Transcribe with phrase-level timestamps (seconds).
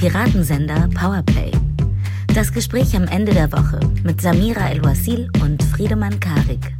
[0.00, 1.52] Piratensender Powerplay.
[2.34, 6.74] Das Gespräch am Ende der Woche mit Samira El-Wasil und Friedemann Karik.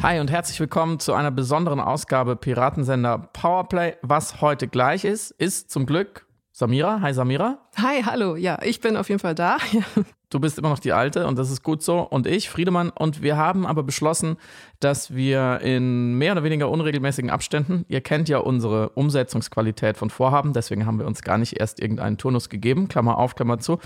[0.00, 3.96] Hi und herzlich willkommen zu einer besonderen Ausgabe Piratensender Powerplay.
[4.02, 7.00] Was heute gleich ist, ist zum Glück Samira.
[7.00, 7.58] Hi Samira.
[7.76, 8.36] Hi, hallo.
[8.36, 9.56] Ja, ich bin auf jeden Fall da.
[10.30, 12.00] Du bist immer noch die Alte und das ist gut so.
[12.00, 12.90] Und ich, Friedemann.
[12.90, 14.36] Und wir haben aber beschlossen,
[14.78, 20.52] dass wir in mehr oder weniger unregelmäßigen Abständen, ihr kennt ja unsere Umsetzungsqualität von Vorhaben,
[20.52, 23.78] deswegen haben wir uns gar nicht erst irgendeinen Turnus gegeben, Klammer auf, Klammer zu,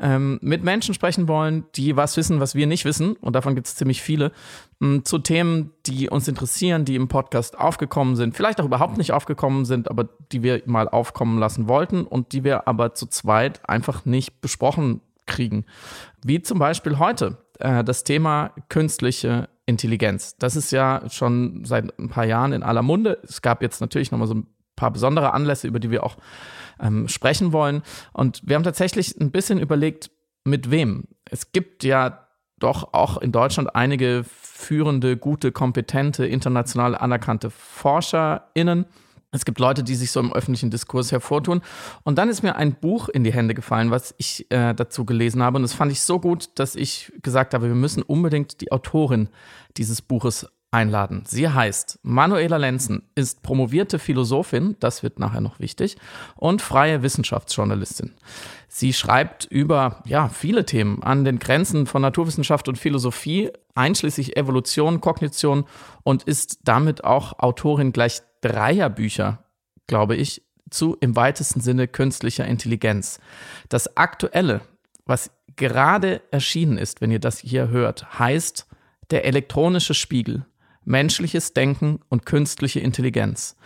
[0.00, 3.16] ähm, mit Menschen sprechen wollen, die was wissen, was wir nicht wissen.
[3.16, 4.30] Und davon gibt es ziemlich viele.
[4.80, 9.12] Ähm, zu Themen, die uns interessieren, die im Podcast aufgekommen sind, vielleicht auch überhaupt nicht
[9.12, 13.68] aufgekommen sind, aber die wir mal aufkommen lassen wollten und die wir aber zu zweit
[13.68, 15.64] einfach nicht besprochen kriegen.
[16.24, 20.36] Wie zum Beispiel heute äh, das Thema künstliche Intelligenz.
[20.38, 23.18] Das ist ja schon seit ein paar Jahren in aller Munde.
[23.22, 26.16] Es gab jetzt natürlich nochmal so ein paar besondere Anlässe, über die wir auch
[26.80, 27.82] ähm, sprechen wollen.
[28.12, 30.10] Und wir haben tatsächlich ein bisschen überlegt,
[30.44, 31.04] mit wem.
[31.30, 32.26] Es gibt ja
[32.58, 38.86] doch auch in Deutschland einige führende, gute, kompetente, international anerkannte ForscherInnen
[39.30, 41.60] es gibt Leute, die sich so im öffentlichen Diskurs hervortun.
[42.02, 45.42] Und dann ist mir ein Buch in die Hände gefallen, was ich äh, dazu gelesen
[45.42, 45.56] habe.
[45.56, 49.28] Und das fand ich so gut, dass ich gesagt habe, wir müssen unbedingt die Autorin
[49.76, 51.22] dieses Buches einladen.
[51.26, 55.96] Sie heißt Manuela Lenzen, ist promovierte Philosophin, das wird nachher noch wichtig,
[56.36, 58.12] und freie Wissenschaftsjournalistin.
[58.68, 65.00] Sie schreibt über ja, viele Themen an den Grenzen von Naturwissenschaft und Philosophie, einschließlich Evolution,
[65.00, 65.64] Kognition
[66.02, 69.44] und ist damit auch Autorin gleich dreier Bücher,
[69.86, 73.20] glaube ich, zu im weitesten Sinne künstlicher Intelligenz.
[73.70, 74.60] Das aktuelle,
[75.06, 78.66] was gerade erschienen ist, wenn ihr das hier hört, heißt
[79.10, 80.44] Der elektronische Spiegel,
[80.88, 83.56] menschliches Denken und künstliche Intelligenz.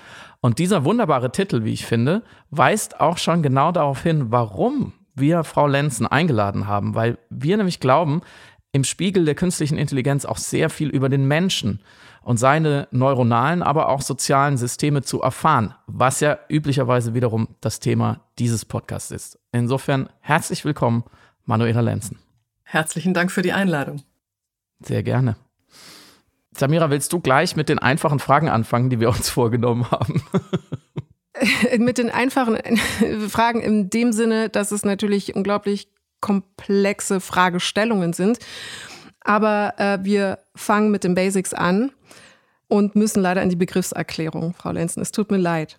[0.41, 5.45] Und dieser wunderbare Titel, wie ich finde, weist auch schon genau darauf hin, warum wir
[5.45, 8.23] Frau Lenzen eingeladen haben, weil wir nämlich glauben,
[8.73, 11.81] im Spiegel der künstlichen Intelligenz auch sehr viel über den Menschen
[12.23, 18.21] und seine neuronalen, aber auch sozialen Systeme zu erfahren, was ja üblicherweise wiederum das Thema
[18.39, 19.39] dieses Podcasts ist.
[19.53, 21.05] Insofern herzlich willkommen,
[21.45, 22.19] Manuela Lenzen.
[22.63, 24.03] Herzlichen Dank für die Einladung.
[24.81, 25.37] Sehr gerne.
[26.57, 30.23] Samira, willst du gleich mit den einfachen Fragen anfangen, die wir uns vorgenommen haben?
[31.79, 32.59] mit den einfachen
[33.29, 35.89] Fragen in dem Sinne, dass es natürlich unglaublich
[36.21, 38.39] komplexe Fragestellungen sind.
[39.21, 41.93] Aber äh, wir fangen mit den Basics an
[42.69, 45.03] und müssen leider in die Begriffserklärung, Frau Lenzen.
[45.03, 45.77] Es tut mir leid.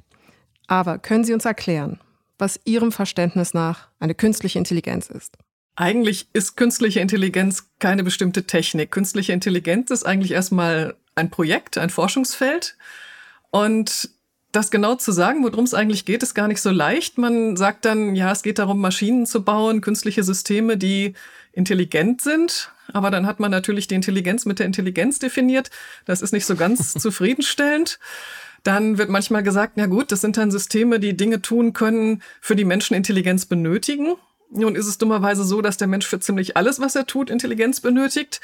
[0.67, 2.00] Aber können Sie uns erklären,
[2.38, 5.38] was Ihrem Verständnis nach eine künstliche Intelligenz ist?
[5.75, 8.91] Eigentlich ist künstliche Intelligenz keine bestimmte Technik.
[8.91, 12.78] Künstliche Intelligenz ist eigentlich erstmal ein Projekt, ein Forschungsfeld.
[13.50, 14.09] Und
[14.51, 17.17] das genau zu sagen, worum es eigentlich geht, ist gar nicht so leicht.
[17.17, 21.16] Man sagt dann, ja, es geht darum, Maschinen zu bauen, künstliche Systeme, die
[21.53, 22.72] intelligent sind.
[22.91, 25.72] Aber dann hat man natürlich die Intelligenz mit der Intelligenz definiert.
[26.05, 28.00] Das ist nicht so ganz zufriedenstellend.
[28.61, 32.55] Dann wird manchmal gesagt, na gut, das sind dann Systeme, die Dinge tun können, für
[32.55, 34.16] die Menschen Intelligenz benötigen.
[34.53, 37.81] Nun ist es dummerweise so, dass der Mensch für ziemlich alles, was er tut, Intelligenz
[37.81, 38.41] benötigt.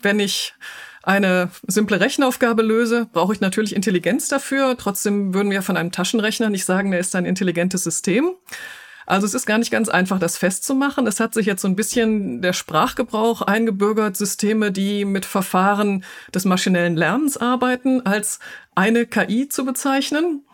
[0.00, 0.54] Wenn ich
[1.02, 4.76] eine simple Rechenaufgabe löse, brauche ich natürlich Intelligenz dafür.
[4.78, 8.34] Trotzdem würden wir von einem Taschenrechner nicht sagen, er ist ein intelligentes System.
[9.06, 11.06] Also es ist gar nicht ganz einfach, das festzumachen.
[11.06, 16.04] Es hat sich jetzt so ein bisschen der Sprachgebrauch eingebürgert, Systeme, die mit Verfahren
[16.34, 18.38] des maschinellen Lernens arbeiten, als
[18.74, 20.44] eine KI zu bezeichnen.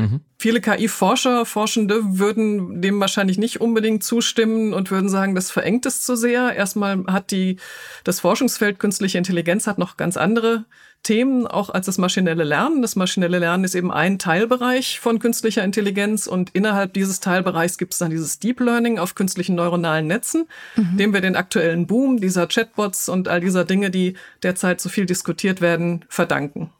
[0.00, 0.20] Mhm.
[0.38, 6.02] Viele KI-Forscher, Forschende würden dem wahrscheinlich nicht unbedingt zustimmen und würden sagen, das verengt es
[6.02, 6.54] zu sehr.
[6.54, 7.56] Erstmal hat die,
[8.04, 10.64] das Forschungsfeld künstliche Intelligenz hat noch ganz andere
[11.02, 12.82] Themen, auch als das maschinelle Lernen.
[12.82, 17.94] Das maschinelle Lernen ist eben ein Teilbereich von künstlicher Intelligenz und innerhalb dieses Teilbereichs gibt
[17.94, 20.46] es dann dieses Deep Learning auf künstlichen neuronalen Netzen,
[20.76, 20.96] mhm.
[20.98, 25.06] dem wir den aktuellen Boom dieser Chatbots und all dieser Dinge, die derzeit so viel
[25.06, 26.70] diskutiert werden, verdanken.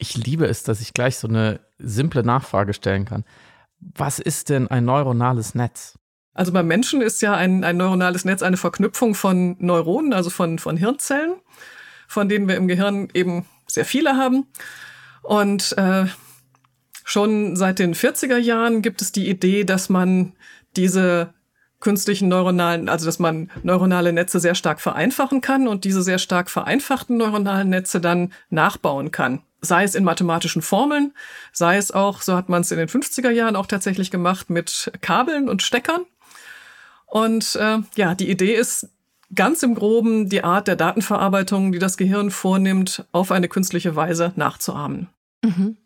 [0.00, 3.22] Ich liebe es, dass ich gleich so eine simple Nachfrage stellen kann.
[3.80, 5.98] Was ist denn ein neuronales Netz?
[6.32, 10.58] Also beim Menschen ist ja ein, ein neuronales Netz eine Verknüpfung von Neuronen, also von,
[10.58, 11.34] von Hirnzellen,
[12.08, 14.46] von denen wir im Gehirn eben sehr viele haben.
[15.22, 16.06] Und äh,
[17.04, 20.32] schon seit den 40er Jahren gibt es die Idee, dass man
[20.76, 21.34] diese
[21.80, 26.48] künstlichen neuronalen, also dass man neuronale Netze sehr stark vereinfachen kann und diese sehr stark
[26.48, 31.12] vereinfachten neuronalen Netze dann nachbauen kann sei es in mathematischen Formeln,
[31.52, 34.90] sei es auch, so hat man es in den 50er Jahren auch tatsächlich gemacht, mit
[35.00, 36.02] Kabeln und Steckern.
[37.06, 38.88] Und äh, ja, die Idee ist
[39.34, 44.32] ganz im groben die Art der Datenverarbeitung, die das Gehirn vornimmt, auf eine künstliche Weise
[44.36, 45.08] nachzuahmen.
[45.44, 45.76] Mhm.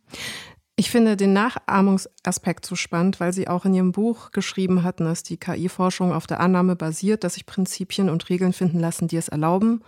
[0.77, 5.23] Ich finde den Nachahmungsaspekt so spannend, weil Sie auch in Ihrem Buch geschrieben hatten, dass
[5.23, 9.29] die KI-Forschung auf der Annahme basiert, dass sich Prinzipien und Regeln finden lassen, die es
[9.29, 9.83] erlauben,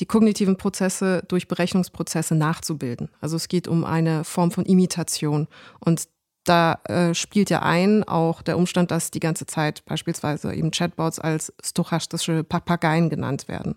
[0.00, 3.10] die kognitiven Prozesse durch Berechnungsprozesse nachzubilden.
[3.20, 5.48] Also es geht um eine Form von Imitation.
[5.80, 6.08] Und
[6.44, 11.18] da äh, spielt ja ein auch der Umstand, dass die ganze Zeit beispielsweise eben Chatbots
[11.18, 13.76] als stochastische Papageien genannt werden.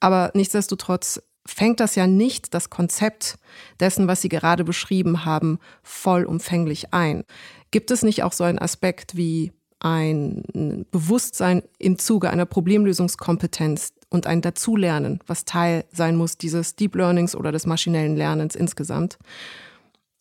[0.00, 3.38] Aber nichtsdestotrotz fängt das ja nicht das Konzept
[3.80, 7.24] dessen, was Sie gerade beschrieben haben, vollumfänglich ein.
[7.70, 14.26] Gibt es nicht auch so einen Aspekt wie ein Bewusstsein im Zuge einer Problemlösungskompetenz und
[14.26, 19.18] ein Dazulernen, was Teil sein muss dieses Deep Learnings oder des maschinellen Lernens insgesamt?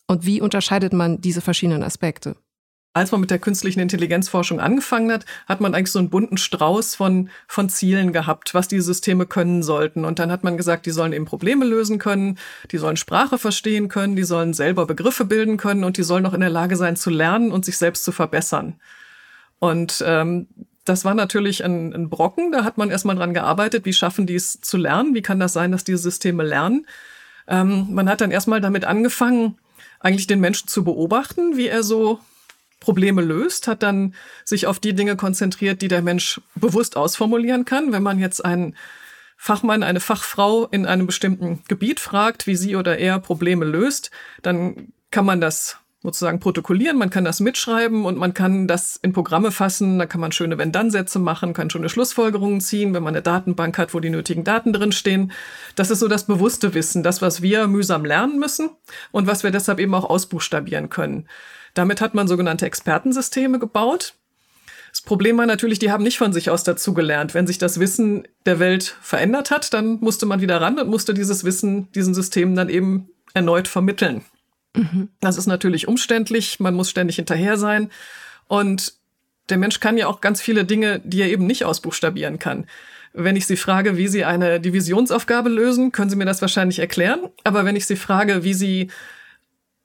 [0.07, 2.35] Und wie unterscheidet man diese verschiedenen Aspekte?
[2.93, 6.93] als man mit der künstlichen Intelligenzforschung angefangen hat, hat man eigentlich so einen bunten Strauß
[6.93, 10.05] von, von Zielen gehabt, was die Systeme können sollten.
[10.05, 12.37] Und dann hat man gesagt, die sollen eben Probleme lösen können,
[12.71, 16.35] die sollen Sprache verstehen können, die sollen selber Begriffe bilden können und die sollen auch
[16.35, 18.75] in der Lage sein zu lernen und sich selbst zu verbessern.
[19.57, 20.47] Und ähm,
[20.85, 22.51] das war natürlich ein, ein Brocken.
[22.51, 25.53] Da hat man erstmal dran gearbeitet, wie schaffen die es zu lernen, wie kann das
[25.53, 26.87] sein, dass diese Systeme lernen.
[27.47, 29.57] Ähm, man hat dann erstmal damit angefangen,
[29.99, 32.19] eigentlich den Menschen zu beobachten, wie er so
[32.79, 34.13] Probleme löst, hat dann
[34.43, 37.93] sich auf die Dinge konzentriert, die der Mensch bewusst ausformulieren kann.
[37.93, 38.75] Wenn man jetzt einen
[39.37, 44.91] Fachmann, eine Fachfrau in einem bestimmten Gebiet fragt, wie sie oder er Probleme löst, dann
[45.11, 49.51] kann man das sozusagen protokollieren, man kann das mitschreiben und man kann das in Programme
[49.51, 53.77] fassen, da kann man schöne Wenn-Dann-Sätze machen, kann schöne Schlussfolgerungen ziehen, wenn man eine Datenbank
[53.77, 55.31] hat, wo die nötigen Daten drinstehen.
[55.75, 58.69] Das ist so das bewusste Wissen, das, was wir mühsam lernen müssen
[59.11, 61.27] und was wir deshalb eben auch ausbuchstabieren können.
[61.73, 64.15] Damit hat man sogenannte Expertensysteme gebaut.
[64.91, 67.33] Das Problem war natürlich, die haben nicht von sich aus dazugelernt.
[67.33, 71.13] Wenn sich das Wissen der Welt verändert hat, dann musste man wieder ran und musste
[71.13, 74.23] dieses Wissen diesen Systemen dann eben erneut vermitteln.
[74.75, 75.09] Mhm.
[75.19, 77.89] Das ist natürlich umständlich, man muss ständig hinterher sein.
[78.47, 78.93] Und
[79.49, 82.65] der Mensch kann ja auch ganz viele Dinge, die er eben nicht ausbuchstabieren kann.
[83.13, 87.19] Wenn ich Sie frage, wie Sie eine Divisionsaufgabe lösen, können Sie mir das wahrscheinlich erklären.
[87.43, 88.89] Aber wenn ich Sie frage, wie Sie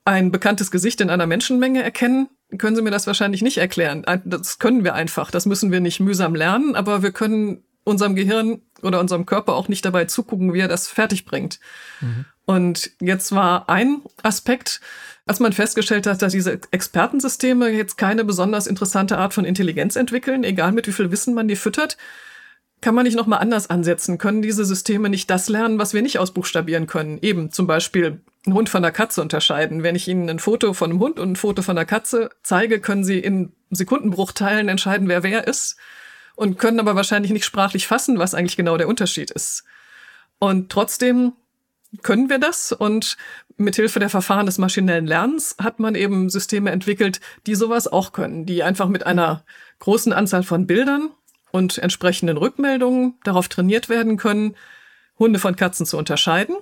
[0.04, 4.06] ein bekanntes Gesicht in einer Menschenmenge erkennen, können Sie mir das wahrscheinlich nicht erklären.
[4.24, 5.30] Das können wir einfach.
[5.30, 9.68] Das müssen wir nicht mühsam lernen, aber wir können unserem Gehirn oder unserem Körper auch
[9.68, 11.60] nicht dabei zugucken, wie er das fertig bringt.
[12.00, 12.24] Mhm.
[12.48, 14.80] Und jetzt war ein Aspekt,
[15.26, 20.44] als man festgestellt hat, dass diese Expertensysteme jetzt keine besonders interessante Art von Intelligenz entwickeln,
[20.44, 21.98] egal mit wie viel Wissen man die füttert,
[22.80, 24.16] kann man nicht nochmal anders ansetzen?
[24.16, 27.18] Können diese Systeme nicht das lernen, was wir nicht ausbuchstabieren können?
[27.20, 29.82] Eben zum Beispiel einen Hund von der Katze unterscheiden.
[29.82, 32.80] Wenn ich Ihnen ein Foto von einem Hund und ein Foto von der Katze zeige,
[32.80, 35.76] können Sie in Sekundenbruchteilen entscheiden, wer wer ist
[36.34, 39.64] und können aber wahrscheinlich nicht sprachlich fassen, was eigentlich genau der Unterschied ist.
[40.38, 41.34] Und trotzdem
[42.02, 42.72] können wir das?
[42.72, 43.16] Und
[43.56, 48.12] mit Hilfe der Verfahren des maschinellen Lernens hat man eben Systeme entwickelt, die sowas auch
[48.12, 49.44] können, die einfach mit einer
[49.78, 51.10] großen Anzahl von Bildern
[51.50, 54.54] und entsprechenden Rückmeldungen darauf trainiert werden können,
[55.18, 56.56] Hunde von Katzen zu unterscheiden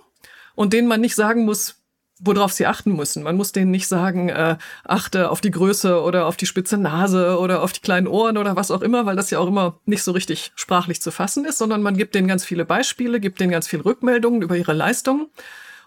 [0.54, 1.82] und denen man nicht sagen muss,
[2.18, 3.22] worauf sie achten müssen.
[3.22, 7.38] Man muss denen nicht sagen, äh, achte auf die Größe oder auf die spitze Nase
[7.38, 10.02] oder auf die kleinen Ohren oder was auch immer, weil das ja auch immer nicht
[10.02, 13.52] so richtig sprachlich zu fassen ist, sondern man gibt denen ganz viele Beispiele, gibt denen
[13.52, 15.26] ganz viele Rückmeldungen über ihre Leistungen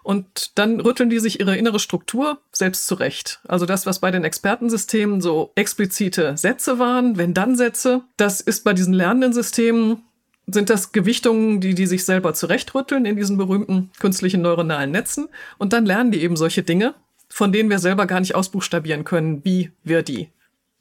[0.02, 3.40] und dann rütteln die sich ihre innere Struktur selbst zurecht.
[3.46, 8.64] Also das, was bei den Expertensystemen so explizite Sätze waren, wenn dann Sätze, das ist
[8.64, 10.02] bei diesen lernenden Systemen
[10.46, 15.28] sind das Gewichtungen, die die sich selber zurechtrütteln in diesen berühmten künstlichen neuronalen Netzen.
[15.58, 16.94] Und dann lernen die eben solche Dinge,
[17.28, 20.28] von denen wir selber gar nicht ausbuchstabieren können, wie wir die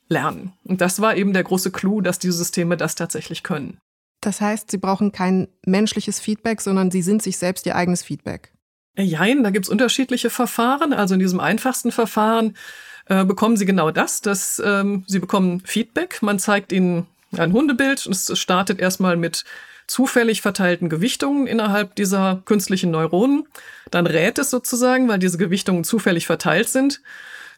[0.07, 0.53] lernen.
[0.63, 3.77] Und das war eben der große Clou, dass diese Systeme das tatsächlich können.
[4.21, 8.51] Das heißt, sie brauchen kein menschliches Feedback, sondern sie sind sich selbst ihr eigenes Feedback.
[8.97, 10.91] Jein, da gibt's unterschiedliche Verfahren.
[10.91, 12.57] Also in diesem einfachsten Verfahren
[13.05, 16.21] äh, bekommen sie genau das, dass ähm, sie bekommen Feedback.
[16.21, 17.05] Man zeigt ihnen
[17.37, 18.05] ein Hundebild.
[18.05, 19.45] Es startet erstmal mit
[19.87, 23.47] zufällig verteilten Gewichtungen innerhalb dieser künstlichen Neuronen.
[23.91, 27.01] Dann rät es sozusagen, weil diese Gewichtungen zufällig verteilt sind,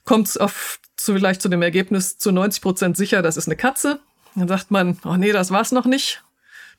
[0.05, 3.55] kommt es auf zu, vielleicht zu dem Ergebnis zu 90 Prozent sicher, das ist eine
[3.55, 3.99] Katze.
[4.35, 6.23] Dann sagt man, oh nee, das war's noch nicht.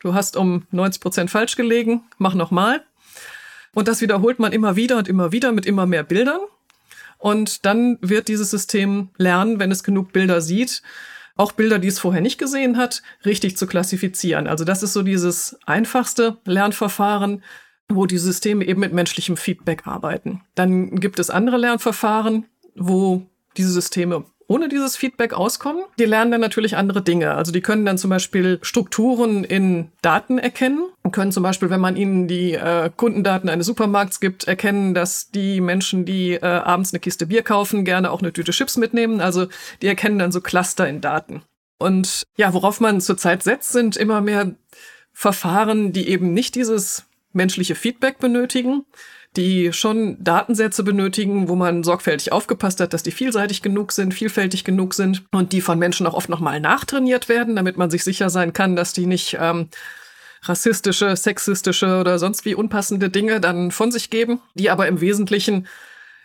[0.01, 2.83] Du hast um 90 Prozent falsch gelegen, mach noch mal.
[3.75, 6.41] Und das wiederholt man immer wieder und immer wieder mit immer mehr Bildern.
[7.19, 10.83] Und dann wird dieses System lernen, wenn es genug Bilder sieht,
[11.37, 14.47] auch Bilder, die es vorher nicht gesehen hat, richtig zu klassifizieren.
[14.47, 17.43] Also das ist so dieses einfachste Lernverfahren,
[17.89, 20.43] wo die Systeme eben mit menschlichem Feedback arbeiten.
[20.55, 25.85] Dann gibt es andere Lernverfahren, wo diese Systeme ohne dieses Feedback auskommen.
[25.99, 27.33] Die lernen dann natürlich andere Dinge.
[27.35, 31.81] Also die können dann zum Beispiel Strukturen in Daten erkennen und können zum Beispiel, wenn
[31.81, 36.93] man ihnen die äh, Kundendaten eines Supermarkts gibt, erkennen, dass die Menschen, die äh, abends
[36.93, 39.23] eine Kiste Bier kaufen, gerne auch eine Tüte Chips mitnehmen.
[39.23, 39.47] Also
[39.81, 41.43] die erkennen dann so Cluster in Daten.
[41.79, 44.55] Und ja, worauf man zurzeit setzt, sind immer mehr
[45.15, 48.85] Verfahren, die eben nicht dieses menschliche Feedback benötigen,
[49.37, 54.65] die schon Datensätze benötigen, wo man sorgfältig aufgepasst hat, dass die vielseitig genug sind, vielfältig
[54.65, 58.29] genug sind und die von Menschen auch oft nochmal nachtrainiert werden, damit man sich sicher
[58.29, 59.69] sein kann, dass die nicht ähm,
[60.43, 65.67] rassistische, sexistische oder sonst wie unpassende Dinge dann von sich geben, die aber im Wesentlichen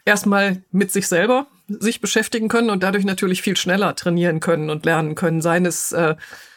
[0.06, 4.86] erstmal mit sich selber sich beschäftigen können und dadurch natürlich viel schneller trainieren können und
[4.86, 5.42] lernen können.
[5.42, 6.16] Seien es äh,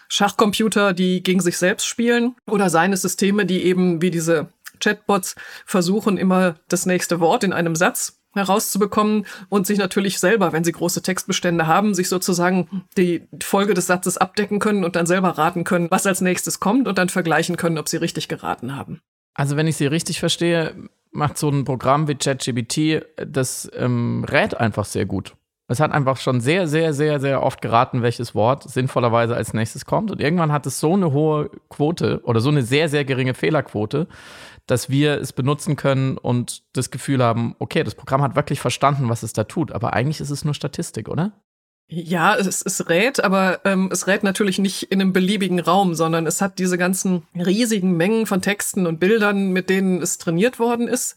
[0.08, 4.48] Schachcomputer, die gegen sich selbst spielen oder seien es Systeme, die eben wie diese
[4.80, 10.64] Chatbots versuchen immer das nächste Wort in einem Satz herauszubekommen und sich natürlich selber, wenn
[10.64, 15.30] sie große Textbestände haben, sich sozusagen die Folge des Satzes abdecken können und dann selber
[15.30, 19.00] raten können, was als nächstes kommt und dann vergleichen können, ob sie richtig geraten haben.
[19.34, 20.74] Also wenn ich Sie richtig verstehe,
[21.12, 25.34] macht so ein Programm wie ChatGPT, das ähm, rät einfach sehr gut.
[25.70, 29.86] Es hat einfach schon sehr, sehr, sehr, sehr oft geraten, welches Wort sinnvollerweise als nächstes
[29.86, 30.10] kommt.
[30.10, 34.08] Und irgendwann hat es so eine hohe Quote oder so eine sehr, sehr geringe Fehlerquote,
[34.70, 39.08] dass wir es benutzen können und das Gefühl haben, okay, das Programm hat wirklich verstanden,
[39.08, 39.72] was es da tut.
[39.72, 41.32] Aber eigentlich ist es nur Statistik, oder?
[41.88, 46.24] Ja, es, es rät, aber ähm, es rät natürlich nicht in einem beliebigen Raum, sondern
[46.26, 50.86] es hat diese ganzen riesigen Mengen von Texten und Bildern, mit denen es trainiert worden
[50.86, 51.16] ist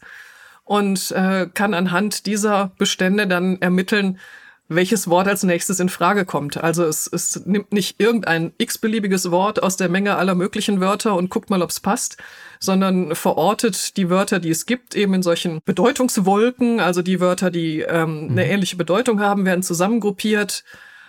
[0.64, 4.18] und äh, kann anhand dieser Bestände dann ermitteln,
[4.68, 6.56] welches Wort als nächstes in Frage kommt.
[6.56, 11.28] Also es, es nimmt nicht irgendein x-beliebiges Wort aus der Menge aller möglichen Wörter und
[11.28, 12.16] guckt mal, ob es passt,
[12.60, 16.80] sondern verortet die Wörter, die es gibt, eben in solchen Bedeutungswolken.
[16.80, 18.50] Also die Wörter, die ähm, eine mhm.
[18.50, 20.64] ähnliche Bedeutung haben, werden zusammengruppiert.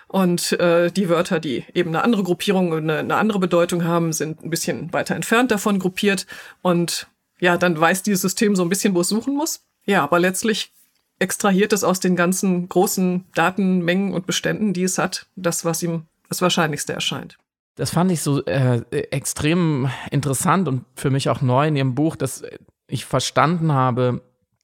[0.07, 4.13] Und äh, die Wörter, die eben eine andere Gruppierung und eine, eine andere Bedeutung haben,
[4.13, 6.27] sind ein bisschen weiter entfernt davon gruppiert.
[6.62, 7.07] Und
[7.39, 9.62] ja, dann weiß dieses System so ein bisschen, wo es suchen muss.
[9.85, 10.71] Ja, aber letztlich
[11.19, 16.03] extrahiert es aus den ganzen großen Datenmengen und Beständen, die es hat, das, was ihm
[16.29, 17.38] das Wahrscheinlichste erscheint.
[17.75, 18.81] Das fand ich so äh,
[19.12, 22.43] extrem interessant und für mich auch neu in Ihrem Buch, dass
[22.88, 24.22] ich verstanden habe,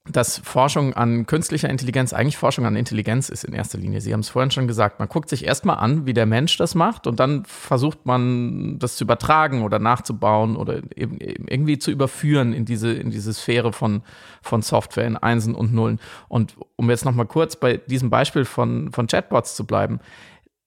[0.09, 4.01] dass Forschung an künstlicher Intelligenz eigentlich Forschung an Intelligenz ist in erster Linie.
[4.01, 6.73] Sie haben es vorhin schon gesagt, man guckt sich erstmal an, wie der Mensch das
[6.73, 12.51] macht und dann versucht man das zu übertragen oder nachzubauen oder eben, irgendwie zu überführen
[12.51, 14.01] in diese, in diese Sphäre von,
[14.41, 15.99] von Software in Einsen und Nullen.
[16.27, 19.99] Und um jetzt nochmal kurz bei diesem Beispiel von, von Chatbots zu bleiben,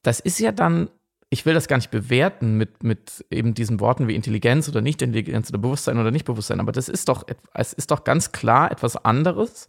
[0.02, 0.90] das ist ja dann
[1.34, 5.48] ich will das gar nicht bewerten mit, mit eben diesen Worten wie Intelligenz oder Nicht-Intelligenz
[5.50, 9.66] oder Bewusstsein oder Nicht-Bewusstsein, aber das ist doch, es ist doch ganz klar etwas anderes,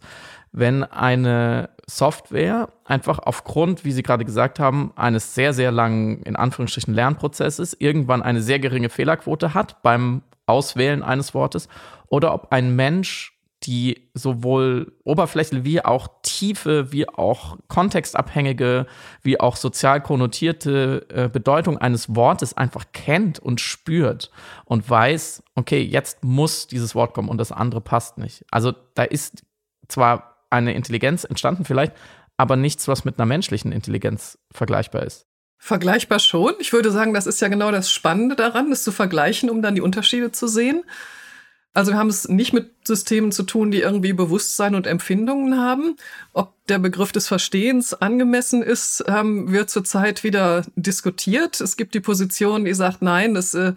[0.52, 6.36] wenn eine Software einfach aufgrund, wie Sie gerade gesagt haben, eines sehr, sehr langen, in
[6.36, 11.68] Anführungsstrichen, Lernprozesses irgendwann eine sehr geringe Fehlerquote hat beim Auswählen eines Wortes
[12.06, 16.06] oder ob ein Mensch die sowohl Oberfläche wie auch
[16.36, 18.86] tiefe, wie auch kontextabhängige,
[19.22, 24.30] wie auch sozial konnotierte äh, Bedeutung eines Wortes einfach kennt und spürt
[24.66, 28.44] und weiß, okay, jetzt muss dieses Wort kommen und das andere passt nicht.
[28.50, 29.44] Also da ist
[29.88, 31.92] zwar eine Intelligenz entstanden vielleicht,
[32.36, 35.26] aber nichts, was mit einer menschlichen Intelligenz vergleichbar ist.
[35.58, 36.52] Vergleichbar schon.
[36.58, 39.74] Ich würde sagen, das ist ja genau das Spannende daran, das zu vergleichen, um dann
[39.74, 40.84] die Unterschiede zu sehen.
[41.76, 45.96] Also wir haben es nicht mit Systemen zu tun, die irgendwie Bewusstsein und Empfindungen haben.
[46.32, 51.60] Ob der Begriff des Verstehens angemessen ist, ähm, wird zurzeit wieder diskutiert.
[51.60, 53.74] Es gibt die Position, die sagt, nein, das äh,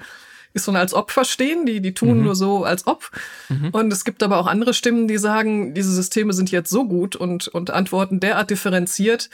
[0.53, 2.23] ist so ein als ob verstehen, die, die tun mhm.
[2.23, 3.11] nur so als ob.
[3.49, 3.71] Mhm.
[3.71, 7.17] Und es gibt aber auch andere Stimmen, die sagen, diese Systeme sind jetzt so gut
[7.17, 9.29] und, und antworten derart differenziert,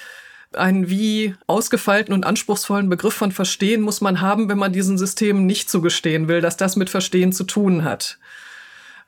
[0.54, 5.46] einen wie ausgefeilten und anspruchsvollen Begriff von Verstehen muss man haben, wenn man diesen Systemen
[5.46, 8.18] nicht zugestehen will, dass das mit Verstehen zu tun hat.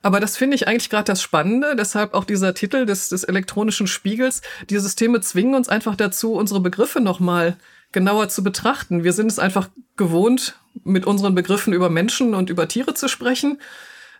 [0.01, 3.87] Aber das finde ich eigentlich gerade das Spannende, deshalb auch dieser Titel des, des elektronischen
[3.87, 4.41] Spiegels.
[4.69, 7.57] Die Systeme zwingen uns einfach dazu, unsere Begriffe nochmal
[7.91, 9.03] genauer zu betrachten.
[9.03, 13.59] Wir sind es einfach gewohnt, mit unseren Begriffen über Menschen und über Tiere zu sprechen,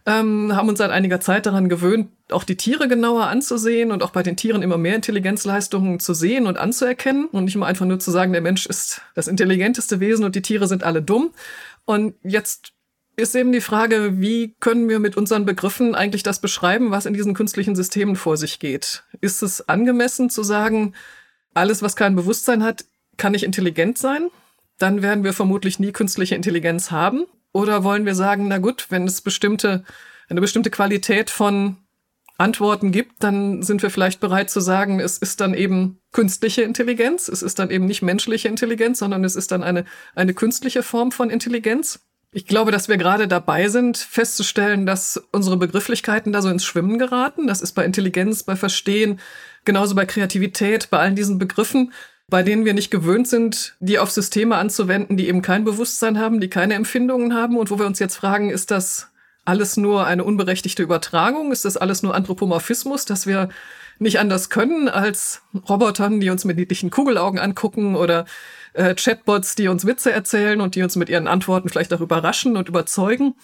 [0.05, 4.11] ähm, haben uns seit einiger Zeit daran gewöhnt, auch die Tiere genauer anzusehen und auch
[4.11, 7.99] bei den Tieren immer mehr Intelligenzleistungen zu sehen und anzuerkennen und nicht immer einfach nur
[7.99, 11.31] zu sagen, der Mensch ist das intelligenteste Wesen und die Tiere sind alle dumm.
[11.85, 12.73] Und jetzt
[13.17, 17.15] ist eben die Frage, wie können wir mit unseren Begriffen eigentlich das beschreiben, was in
[17.15, 19.03] diesen künstlichen Systemen vor sich geht?
[19.21, 20.93] Ist es angemessen zu sagen,
[21.55, 22.85] alles, was kein Bewusstsein hat,
[23.17, 24.29] kann nicht intelligent sein?
[24.77, 27.25] Dann werden wir vermutlich nie künstliche Intelligenz haben.
[27.51, 29.83] Oder wollen wir sagen, na gut, wenn es bestimmte,
[30.29, 31.77] eine bestimmte Qualität von
[32.37, 37.29] Antworten gibt, dann sind wir vielleicht bereit zu sagen, es ist dann eben künstliche Intelligenz,
[37.29, 41.11] es ist dann eben nicht menschliche Intelligenz, sondern es ist dann eine, eine künstliche Form
[41.11, 41.99] von Intelligenz.
[42.37, 46.99] Ich glaube, dass wir gerade dabei sind, festzustellen, dass unsere Begrifflichkeiten da so ins Schwimmen
[46.99, 47.47] geraten.
[47.47, 49.19] Das ist bei Intelligenz, bei Verstehen,
[49.65, 51.93] genauso bei Kreativität, bei allen diesen Begriffen,
[52.29, 56.39] bei denen wir nicht gewöhnt sind, die auf Systeme anzuwenden, die eben kein Bewusstsein haben,
[56.39, 59.09] die keine Empfindungen haben und wo wir uns jetzt fragen, ist das
[59.43, 61.51] alles nur eine unberechtigte Übertragung?
[61.51, 63.49] Ist das alles nur Anthropomorphismus, dass wir
[63.99, 68.25] nicht anders können als Robotern, die uns mit niedlichen Kugelaugen angucken oder
[68.73, 72.57] äh, Chatbots, die uns Witze erzählen und die uns mit ihren Antworten vielleicht auch überraschen
[72.57, 73.35] und überzeugen?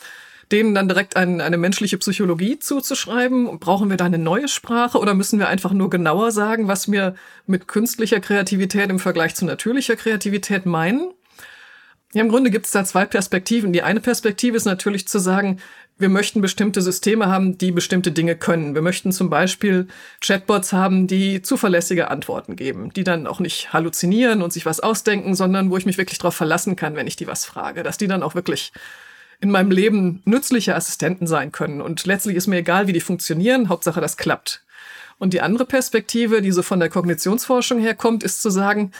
[0.51, 3.59] denen dann direkt ein, eine menschliche Psychologie zuzuschreiben?
[3.59, 7.15] Brauchen wir da eine neue Sprache oder müssen wir einfach nur genauer sagen, was wir
[7.47, 11.11] mit künstlicher Kreativität im Vergleich zu natürlicher Kreativität meinen?
[12.13, 13.73] Ja, im Grunde gibt es da zwei Perspektiven.
[13.73, 15.59] Die eine Perspektive ist natürlich zu sagen,
[15.97, 18.75] wir möchten bestimmte Systeme haben, die bestimmte Dinge können.
[18.75, 19.87] Wir möchten zum Beispiel
[20.21, 25.33] Chatbots haben, die zuverlässige Antworten geben, die dann auch nicht halluzinieren und sich was ausdenken,
[25.33, 28.07] sondern wo ich mich wirklich darauf verlassen kann, wenn ich die was frage, dass die
[28.07, 28.73] dann auch wirklich
[29.39, 31.81] in meinem Leben nützliche Assistenten sein können.
[31.81, 34.63] Und letztlich ist mir egal, wie die funktionieren, Hauptsache das klappt.
[35.17, 38.91] Und die andere Perspektive, die so von der Kognitionsforschung herkommt, ist zu sagen,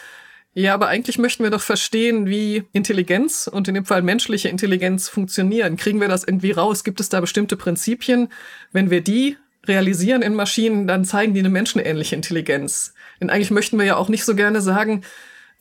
[0.54, 5.10] ja, aber eigentlich möchten wir doch verstehen, wie Intelligenz und in dem Fall menschliche Intelligenz
[5.10, 5.78] funktionieren.
[5.78, 6.84] Kriegen wir das irgendwie raus?
[6.84, 8.30] Gibt es da bestimmte Prinzipien?
[8.72, 12.94] Wenn wir die realisieren in Maschinen, dann zeigen die eine menschenähnliche Intelligenz.
[13.20, 15.02] Denn eigentlich möchten wir ja auch nicht so gerne sagen,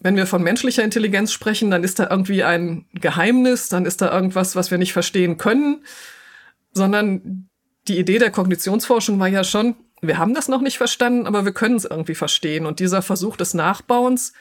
[0.01, 4.13] wenn wir von menschlicher Intelligenz sprechen, dann ist da irgendwie ein Geheimnis, dann ist da
[4.13, 5.85] irgendwas, was wir nicht verstehen können,
[6.73, 7.49] sondern
[7.89, 11.53] die Idee der Kognitionsforschung war ja schon, wir haben das noch nicht verstanden, aber wir
[11.53, 12.67] können es irgendwie verstehen.
[12.67, 14.33] Und dieser Versuch des Nachbauens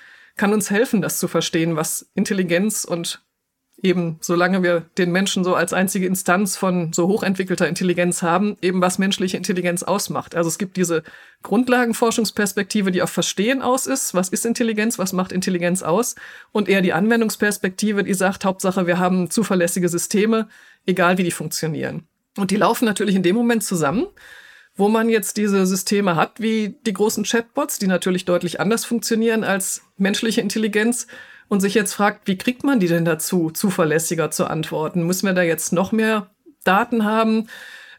[0.41, 3.21] kann uns helfen, das zu verstehen, was Intelligenz und
[3.83, 8.81] eben, solange wir den Menschen so als einzige Instanz von so hochentwickelter Intelligenz haben, eben
[8.81, 10.33] was menschliche Intelligenz ausmacht.
[10.33, 11.03] Also es gibt diese
[11.43, 14.15] Grundlagenforschungsperspektive, die auf Verstehen aus ist.
[14.15, 14.98] Was ist Intelligenz?
[14.98, 16.15] Was macht Intelligenz aus?
[16.51, 20.48] Und eher die Anwendungsperspektive, die sagt, Hauptsache, wir haben zuverlässige Systeme,
[20.88, 22.07] egal wie die funktionieren.
[22.36, 24.07] Und die laufen natürlich in dem Moment zusammen,
[24.75, 29.43] wo man jetzt diese Systeme hat, wie die großen Chatbots, die natürlich deutlich anders funktionieren
[29.43, 31.07] als menschliche Intelligenz,
[31.51, 35.05] und sich jetzt fragt, wie kriegt man die denn dazu, zuverlässiger zu antworten?
[35.05, 36.29] Müssen wir da jetzt noch mehr
[36.63, 37.49] Daten haben?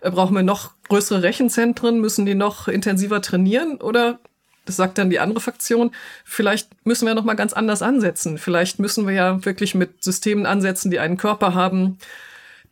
[0.01, 2.01] Äh, brauchen wir noch größere Rechenzentren?
[2.01, 3.79] Müssen die noch intensiver trainieren?
[3.79, 4.21] Oder,
[4.65, 5.91] das sagt dann die andere Fraktion,
[6.25, 8.39] vielleicht müssen wir noch mal ganz anders ansetzen.
[8.39, 11.99] Vielleicht müssen wir ja wirklich mit Systemen ansetzen, die einen Körper haben,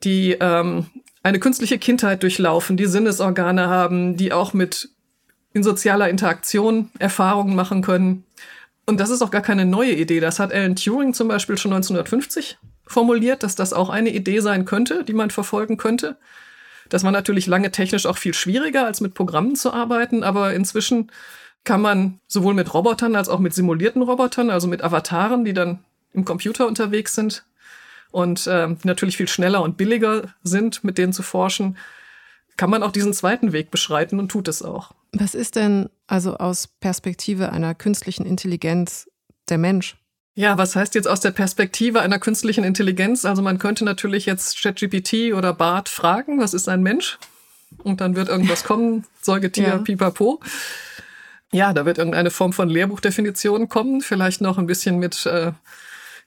[0.03, 0.87] die ähm,
[1.23, 4.89] eine künstliche Kindheit durchlaufen, die Sinnesorgane haben, die auch mit
[5.53, 8.25] in sozialer Interaktion Erfahrungen machen können.
[8.87, 10.21] Und das ist auch gar keine neue Idee.
[10.21, 14.65] Das hat Alan Turing zum Beispiel schon 1950 formuliert, dass das auch eine Idee sein
[14.65, 16.17] könnte, die man verfolgen könnte.
[16.89, 21.13] Das war natürlich lange technisch auch viel schwieriger, als mit Programmen zu arbeiten, aber inzwischen
[21.63, 25.85] kann man sowohl mit Robotern als auch mit simulierten Robotern, also mit Avataren, die dann
[26.13, 27.45] im Computer unterwegs sind
[28.11, 31.77] und äh, natürlich viel schneller und billiger sind, mit denen zu forschen,
[32.57, 34.93] kann man auch diesen zweiten Weg beschreiten und tut es auch.
[35.13, 39.09] Was ist denn also aus Perspektive einer künstlichen Intelligenz
[39.49, 39.97] der Mensch?
[40.35, 43.25] Ja, was heißt jetzt aus der Perspektive einer künstlichen Intelligenz?
[43.25, 47.19] Also man könnte natürlich jetzt ChatGPT oder BART fragen, was ist ein Mensch?
[47.79, 49.79] Und dann wird irgendwas kommen, Säugetier, ja.
[49.79, 50.41] pipapo.
[51.53, 55.53] Ja, da wird irgendeine Form von Lehrbuchdefinition kommen, vielleicht noch ein bisschen mit äh,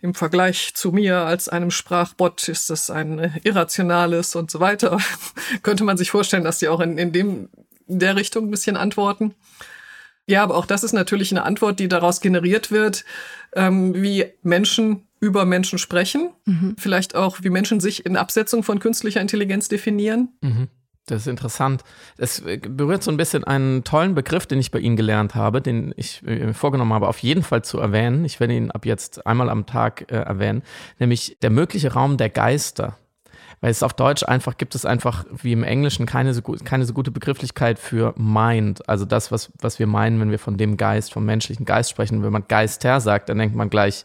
[0.04, 5.00] im Vergleich zu mir als einem Sprachbot ist das ein irrationales und so weiter.
[5.64, 7.50] Könnte man sich vorstellen, dass die auch in, in dem
[7.88, 9.34] in der Richtung ein bisschen antworten.
[10.28, 13.06] Ja, aber auch das ist natürlich eine Antwort, die daraus generiert wird,
[13.54, 16.76] ähm, wie Menschen über Menschen sprechen, mhm.
[16.78, 20.34] vielleicht auch wie Menschen sich in Absetzung von künstlicher Intelligenz definieren.
[20.42, 20.68] Mhm.
[21.06, 21.84] Das ist interessant.
[22.18, 25.94] Es berührt so ein bisschen einen tollen Begriff, den ich bei Ihnen gelernt habe, den
[25.98, 28.24] ich mir vorgenommen habe, auf jeden Fall zu erwähnen.
[28.24, 30.64] Ich werde ihn ab jetzt einmal am Tag äh, erwähnen,
[31.00, 32.98] nämlich der mögliche Raum der Geister
[33.62, 36.94] weil es auf Deutsch einfach gibt es einfach wie im Englischen keine so, keine so
[36.94, 41.14] gute Begrifflichkeit für Mind, also das, was, was wir meinen, wenn wir von dem Geist,
[41.14, 42.24] vom menschlichen Geist sprechen.
[42.24, 44.04] Wenn man Geister sagt, dann denkt man gleich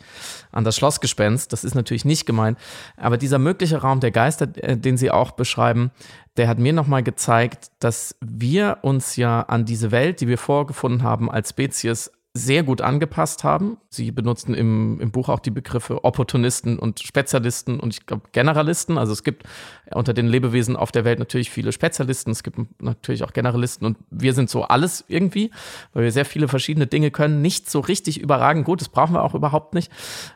[0.52, 1.52] an das Schlossgespenst.
[1.52, 2.58] Das ist natürlich nicht gemeint.
[2.96, 5.90] Aber dieser mögliche Raum der Geister, äh, den Sie auch beschreiben,
[6.36, 11.02] der hat mir nochmal gezeigt, dass wir uns ja an diese Welt, die wir vorgefunden
[11.02, 13.76] haben als Spezies, sehr gut angepasst haben.
[13.90, 18.96] Sie benutzen im, im Buch auch die Begriffe Opportunisten und Spezialisten und ich glaube Generalisten.
[18.96, 19.42] Also es gibt
[19.92, 23.98] unter den Lebewesen auf der Welt natürlich viele Spezialisten, es gibt natürlich auch Generalisten und
[24.10, 25.50] wir sind so alles irgendwie,
[25.92, 29.24] weil wir sehr viele verschiedene Dinge können, nicht so richtig überragend gut, das brauchen wir
[29.24, 29.90] auch überhaupt nicht.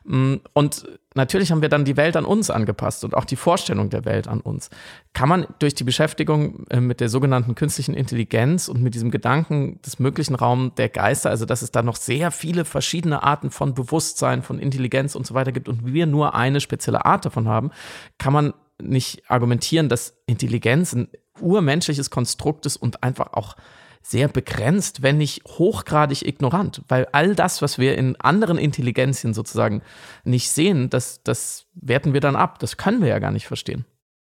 [0.04, 3.90] Mm, und natürlich haben wir dann die Welt an uns angepasst und auch die Vorstellung
[3.90, 4.70] der Welt an uns.
[5.12, 9.80] Kann man durch die Beschäftigung äh, mit der sogenannten künstlichen Intelligenz und mit diesem Gedanken
[9.82, 13.74] des möglichen Raums der Geister, also dass es da noch sehr viele verschiedene Arten von
[13.74, 17.70] Bewusstsein, von Intelligenz und so weiter gibt und wir nur eine spezielle Art davon haben,
[18.18, 21.08] kann man nicht argumentieren, dass Intelligenz ein
[21.40, 23.56] urmenschliches Konstrukt ist und einfach auch
[24.02, 29.82] sehr begrenzt, wenn nicht hochgradig ignorant, weil all das, was wir in anderen Intelligenzien sozusagen
[30.24, 32.58] nicht sehen, das, das werten wir dann ab.
[32.58, 33.84] Das können wir ja gar nicht verstehen.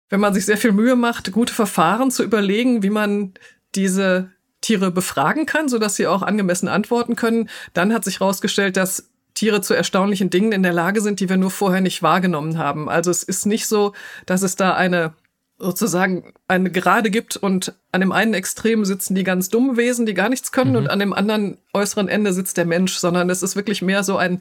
[0.08, 3.34] Wenn man sich sehr viel Mühe macht, gute Verfahren zu überlegen, wie man
[3.76, 9.10] diese Tiere befragen kann, sodass sie auch angemessen antworten können, dann hat sich herausgestellt, dass
[9.34, 12.88] Tiere zu erstaunlichen Dingen in der Lage sind, die wir nur vorher nicht wahrgenommen haben.
[12.88, 13.94] Also es ist nicht so,
[14.26, 15.14] dass es da eine
[15.60, 20.14] sozusagen eine Gerade gibt und an dem einen Extrem sitzen die ganz dummen Wesen, die
[20.14, 20.76] gar nichts können, mhm.
[20.76, 24.16] und an dem anderen äußeren Ende sitzt der Mensch, sondern es ist wirklich mehr so
[24.16, 24.40] ein,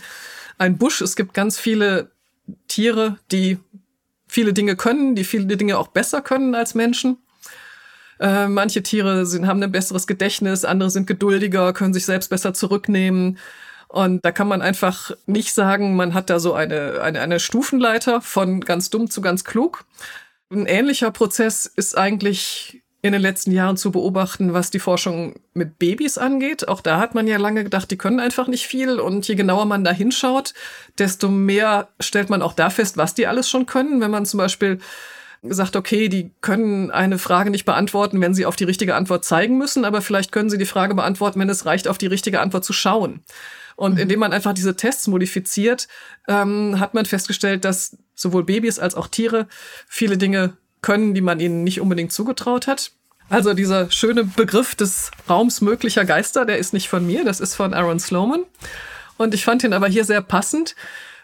[0.58, 1.02] ein Busch.
[1.02, 2.10] Es gibt ganz viele
[2.68, 3.58] Tiere, die
[4.28, 7.18] viele Dinge können, die viele Dinge auch besser können als Menschen.
[8.20, 12.54] Äh, manche Tiere sind, haben ein besseres Gedächtnis, andere sind geduldiger, können sich selbst besser
[12.54, 13.38] zurücknehmen.
[13.88, 18.22] Und da kann man einfach nicht sagen, man hat da so eine, eine, eine Stufenleiter
[18.22, 19.86] von ganz dumm zu ganz klug,
[20.52, 25.80] ein ähnlicher Prozess ist eigentlich in den letzten Jahren zu beobachten, was die Forschung mit
[25.80, 26.68] Babys angeht.
[26.68, 29.00] Auch da hat man ja lange gedacht, die können einfach nicht viel.
[29.00, 30.54] Und je genauer man da hinschaut,
[30.98, 34.02] desto mehr stellt man auch da fest, was die alles schon können.
[34.02, 34.80] Wenn man zum Beispiel
[35.44, 39.58] sagt, okay, die können eine Frage nicht beantworten, wenn sie auf die richtige Antwort zeigen
[39.58, 42.66] müssen, aber vielleicht können sie die Frage beantworten, wenn es reicht, auf die richtige Antwort
[42.66, 43.22] zu schauen.
[43.80, 44.00] Und mhm.
[44.00, 45.88] indem man einfach diese Tests modifiziert,
[46.28, 49.48] ähm, hat man festgestellt, dass sowohl Babys als auch Tiere
[49.88, 52.92] viele Dinge können, die man ihnen nicht unbedingt zugetraut hat.
[53.30, 57.56] Also dieser schöne Begriff des Raums möglicher Geister, der ist nicht von mir, das ist
[57.56, 58.44] von Aaron Sloman.
[59.15, 60.76] Und ich fand ihn aber hier sehr passend,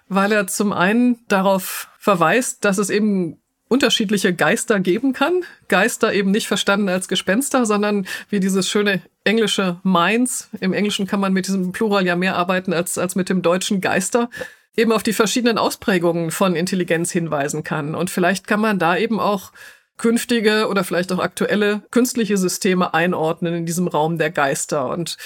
[0.08, 3.38] weil er zum einen darauf verweist, dass es eben
[3.68, 5.44] unterschiedliche Geister geben kann.
[5.68, 10.50] Geister eben nicht verstanden als Gespenster, sondern wie dieses schöne englische Minds.
[10.62, 13.82] Im Englischen kann man mit diesem Plural ja mehr arbeiten als, als mit dem deutschen
[13.82, 14.30] Geister
[14.78, 17.96] eben auf die verschiedenen Ausprägungen von Intelligenz hinweisen kann.
[17.96, 19.52] Und vielleicht kann man da eben auch
[19.98, 24.90] künftige oder vielleicht auch aktuelle künstliche Systeme einordnen in diesem Raum der Geister.
[24.90, 25.18] Und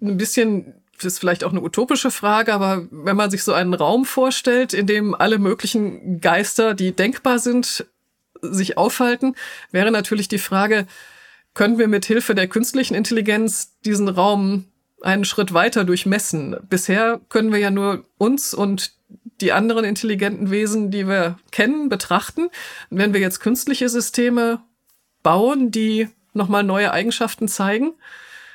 [0.00, 3.74] ein bisschen das ist vielleicht auch eine utopische Frage, aber wenn man sich so einen
[3.74, 7.86] Raum vorstellt, in dem alle möglichen Geister, die denkbar sind,
[8.42, 9.36] sich aufhalten,
[9.70, 10.86] wäre natürlich die Frage,
[11.58, 14.66] können wir mit Hilfe der künstlichen Intelligenz diesen Raum
[15.02, 16.56] einen Schritt weiter durchmessen.
[16.70, 18.92] Bisher können wir ja nur uns und
[19.40, 22.42] die anderen intelligenten Wesen, die wir kennen, betrachten.
[22.90, 24.62] Und wenn wir jetzt künstliche Systeme
[25.24, 27.94] bauen, die nochmal neue Eigenschaften zeigen,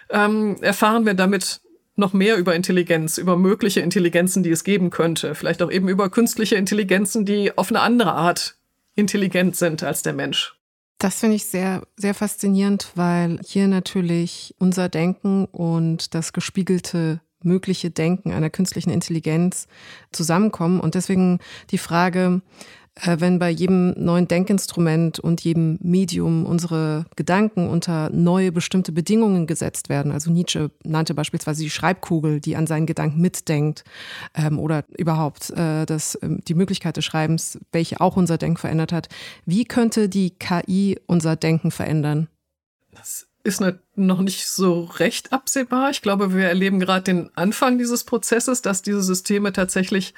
[0.10, 1.60] ähm, erfahren wir damit
[1.98, 5.36] noch mehr über Intelligenz, über mögliche Intelligenzen, die es geben könnte.
[5.36, 8.56] Vielleicht auch eben über künstliche Intelligenzen, die auf eine andere Art
[8.96, 10.56] intelligent sind als der Mensch.
[11.04, 17.92] Das finde ich sehr, sehr faszinierend, weil hier natürlich unser Denken und das gespiegelte mögliche
[17.92, 19.68] Denken einer künstlichen Intelligenz
[20.14, 20.80] zusammenkommen.
[20.80, 21.40] Und deswegen
[21.72, 22.42] die Frage,
[23.02, 29.90] wenn bei jedem neuen Denkinstrument und jedem Medium unsere Gedanken unter neue bestimmte Bedingungen gesetzt
[29.90, 30.12] werden.
[30.12, 33.84] Also Nietzsche nannte beispielsweise die Schreibkugel, die an seinen Gedanken mitdenkt
[34.36, 38.92] ähm, oder überhaupt äh, das, äh, die Möglichkeit des Schreibens, welche auch unser Denken verändert
[38.92, 39.10] hat.
[39.46, 42.28] Wie könnte die KI unser Denken verändern?
[42.92, 43.62] Das ist
[43.96, 45.90] noch nicht so recht absehbar.
[45.90, 50.14] Ich glaube, wir erleben gerade den Anfang dieses Prozesses, dass diese Systeme tatsächlich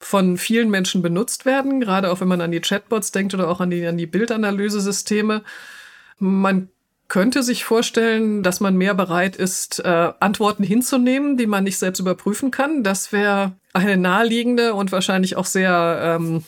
[0.00, 3.60] von vielen Menschen benutzt werden, gerade auch wenn man an die Chatbots denkt oder auch
[3.60, 5.42] an die, an die Bildanalysesysteme.
[6.18, 6.70] Man
[7.08, 12.00] könnte sich vorstellen, dass man mehr bereit ist, äh, Antworten hinzunehmen, die man nicht selbst
[12.00, 12.82] überprüfen kann.
[12.82, 16.44] Das wäre eine naheliegende und wahrscheinlich auch sehr ähm,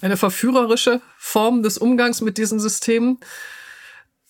[0.00, 3.18] eine verführerische Form des Umgangs mit diesen Systemen.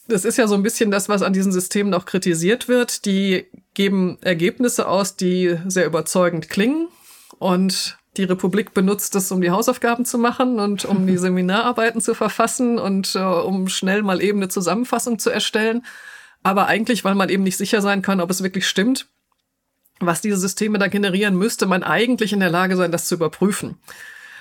[0.07, 3.07] Das ist ja so ein bisschen das, was an diesen Systemen auch kritisiert wird.
[3.07, 6.88] Die geben Ergebnisse aus, die sehr überzeugend klingen
[7.38, 12.14] und die Republik benutzt es, um die Hausaufgaben zu machen und um die Seminararbeiten zu
[12.14, 15.85] verfassen und äh, um schnell mal eben eine Zusammenfassung zu erstellen.
[16.42, 19.07] Aber eigentlich, weil man eben nicht sicher sein kann, ob es wirklich stimmt,
[20.00, 23.79] was diese Systeme da generieren, müsste man eigentlich in der Lage sein, das zu überprüfen.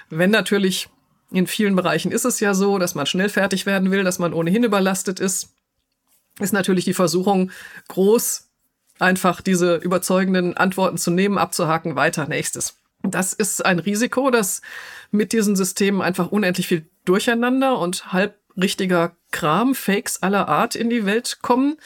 [0.10, 0.90] Wenn natürlich
[1.32, 4.34] in vielen Bereichen ist es ja so, dass man schnell fertig werden will, dass man
[4.34, 5.50] ohnehin überlastet ist,
[6.40, 7.52] ist natürlich die Versuchung
[7.88, 8.50] groß,
[9.00, 12.83] einfach diese überzeugenden Antworten zu nehmen, abzuhaken, weiter, nächstes.
[13.04, 14.62] Das ist ein Risiko, dass
[15.12, 21.06] mit diesen Systemen einfach unendlich viel Durcheinander und halbrichtiger Kram, Fakes aller Art in die
[21.06, 21.78] Welt kommen,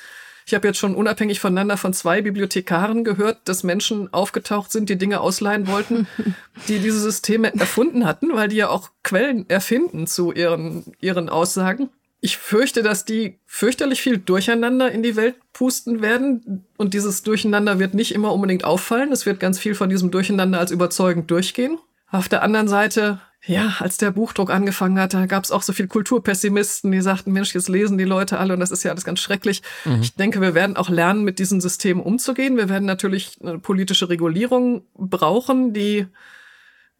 [0.48, 4.98] Ich habe jetzt schon unabhängig voneinander von zwei Bibliothekaren gehört, dass Menschen aufgetaucht sind, die
[4.98, 6.08] Dinge ausleihen wollten,
[6.70, 11.90] die diese Systeme erfunden hatten, weil die ja auch Quellen erfinden zu ihren, ihren Aussagen.
[12.20, 16.66] Ich fürchte, dass die fürchterlich viel Durcheinander in die Welt pusten werden.
[16.78, 19.12] Und dieses Durcheinander wird nicht immer unbedingt auffallen.
[19.12, 21.78] Es wird ganz viel von diesem Durcheinander als überzeugend durchgehen.
[22.10, 25.72] Auf der anderen Seite ja, als der Buchdruck angefangen hat, da gab es auch so
[25.72, 29.06] viel Kulturpessimisten, die sagten, Mensch, jetzt lesen die Leute alle und das ist ja alles
[29.06, 29.62] ganz schrecklich.
[29.86, 30.02] Mhm.
[30.02, 32.58] Ich denke, wir werden auch lernen, mit diesen Systemen umzugehen.
[32.58, 36.08] Wir werden natürlich eine politische Regulierung brauchen, die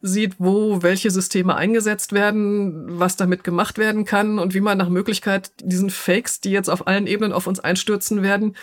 [0.00, 4.88] sieht, wo welche Systeme eingesetzt werden, was damit gemacht werden kann und wie man nach
[4.88, 8.54] Möglichkeit diesen Fakes, die jetzt auf allen Ebenen auf uns einstürzen werden,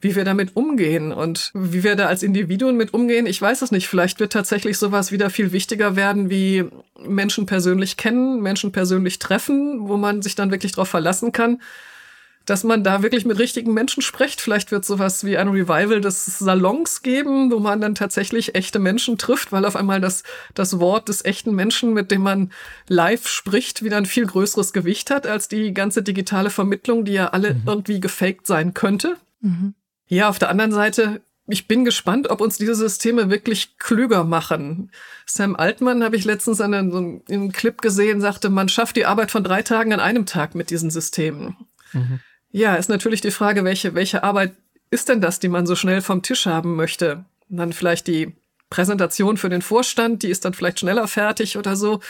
[0.00, 3.26] wie wir damit umgehen und wie wir da als Individuen mit umgehen.
[3.26, 3.86] Ich weiß es nicht.
[3.86, 6.64] Vielleicht wird tatsächlich sowas wieder viel wichtiger werden, wie
[7.06, 11.60] Menschen persönlich kennen, Menschen persönlich treffen, wo man sich dann wirklich darauf verlassen kann,
[12.50, 14.40] dass man da wirklich mit richtigen Menschen spricht.
[14.40, 19.18] Vielleicht wird sowas wie ein Revival des Salons geben, wo man dann tatsächlich echte Menschen
[19.18, 22.50] trifft, weil auf einmal das, das Wort des echten Menschen, mit dem man
[22.88, 27.28] live spricht, wieder ein viel größeres Gewicht hat als die ganze digitale Vermittlung, die ja
[27.28, 27.62] alle mhm.
[27.66, 29.16] irgendwie gefaked sein könnte.
[29.42, 29.74] Mhm.
[30.08, 34.90] Ja, auf der anderen Seite, ich bin gespannt, ob uns diese Systeme wirklich klüger machen.
[35.24, 39.06] Sam Altman habe ich letztens in einem, so einem Clip gesehen, sagte, man schafft die
[39.06, 41.54] Arbeit von drei Tagen an einem Tag mit diesen Systemen.
[41.92, 42.18] Mhm.
[42.52, 44.52] Ja, ist natürlich die Frage, welche, welche Arbeit
[44.90, 47.24] ist denn das, die man so schnell vom Tisch haben möchte?
[47.48, 48.34] Und dann vielleicht die
[48.70, 52.00] Präsentation für den Vorstand, die ist dann vielleicht schneller fertig oder so.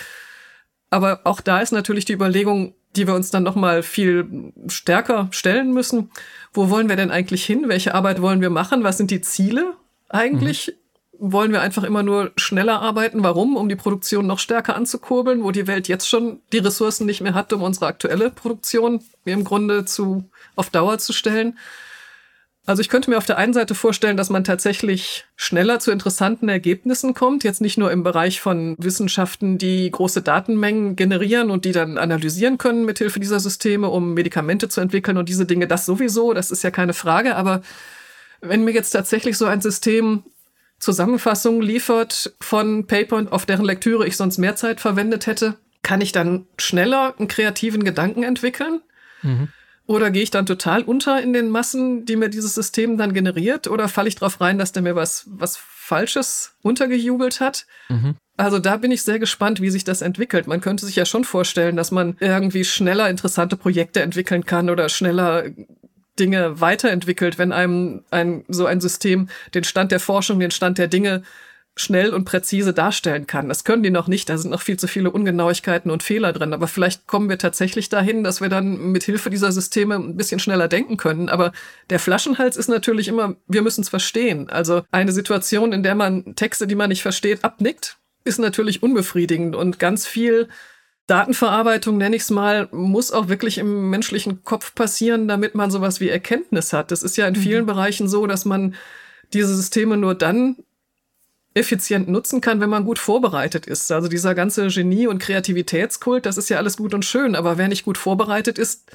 [0.90, 5.28] Aber auch da ist natürlich die Überlegung, die wir uns dann noch mal viel stärker
[5.30, 6.10] stellen müssen.
[6.52, 7.68] Wo wollen wir denn eigentlich hin?
[7.68, 8.82] Welche Arbeit wollen wir machen?
[8.82, 9.74] Was sind die Ziele
[10.08, 10.68] eigentlich?
[10.68, 11.32] Mhm.
[11.32, 13.22] Wollen wir einfach immer nur schneller arbeiten?
[13.22, 13.56] Warum?
[13.56, 17.34] Um die Produktion noch stärker anzukurbeln, wo die Welt jetzt schon die Ressourcen nicht mehr
[17.34, 21.58] hat, um unsere aktuelle Produktion im Grunde zu, auf Dauer zu stellen.
[22.66, 26.48] Also ich könnte mir auf der einen Seite vorstellen, dass man tatsächlich schneller zu interessanten
[26.48, 31.72] Ergebnissen kommt, jetzt nicht nur im Bereich von Wissenschaften, die große Datenmengen generieren und die
[31.72, 36.32] dann analysieren können mithilfe dieser Systeme, um Medikamente zu entwickeln und diese Dinge, das sowieso,
[36.32, 37.62] das ist ja keine Frage, aber
[38.40, 40.22] wenn mir jetzt tatsächlich so ein System
[40.78, 46.12] Zusammenfassungen liefert von Papern, auf deren Lektüre ich sonst mehr Zeit verwendet hätte, kann ich
[46.12, 48.80] dann schneller einen kreativen Gedanken entwickeln?
[49.22, 49.48] Mhm.
[49.86, 53.66] Oder gehe ich dann total unter in den Massen, die mir dieses System dann generiert?
[53.66, 57.66] Oder falle ich drauf rein, dass der mir was, was Falsches untergejubelt hat?
[57.88, 58.14] Mhm.
[58.36, 60.46] Also da bin ich sehr gespannt, wie sich das entwickelt.
[60.46, 64.88] Man könnte sich ja schon vorstellen, dass man irgendwie schneller interessante Projekte entwickeln kann oder
[64.88, 65.44] schneller
[66.18, 70.88] Dinge weiterentwickelt, wenn einem ein, so ein System den Stand der Forschung, den Stand der
[70.88, 71.22] Dinge
[71.80, 73.48] schnell und präzise darstellen kann.
[73.48, 74.28] Das können die noch nicht.
[74.28, 76.52] Da sind noch viel zu viele Ungenauigkeiten und Fehler drin.
[76.52, 80.40] Aber vielleicht kommen wir tatsächlich dahin, dass wir dann mit Hilfe dieser Systeme ein bisschen
[80.40, 81.28] schneller denken können.
[81.28, 81.52] Aber
[81.88, 84.50] der Flaschenhals ist natürlich immer, wir müssen es verstehen.
[84.50, 89.56] Also eine Situation, in der man Texte, die man nicht versteht, abnickt, ist natürlich unbefriedigend
[89.56, 90.48] und ganz viel
[91.06, 96.00] Datenverarbeitung, nenne ich es mal, muss auch wirklich im menschlichen Kopf passieren, damit man sowas
[96.00, 96.92] wie Erkenntnis hat.
[96.92, 97.66] Das ist ja in vielen mhm.
[97.66, 98.76] Bereichen so, dass man
[99.32, 100.56] diese Systeme nur dann
[101.54, 103.90] effizient nutzen kann, wenn man gut vorbereitet ist.
[103.90, 107.68] Also dieser ganze Genie- und Kreativitätskult, das ist ja alles gut und schön, aber wer
[107.68, 108.90] nicht gut vorbereitet ist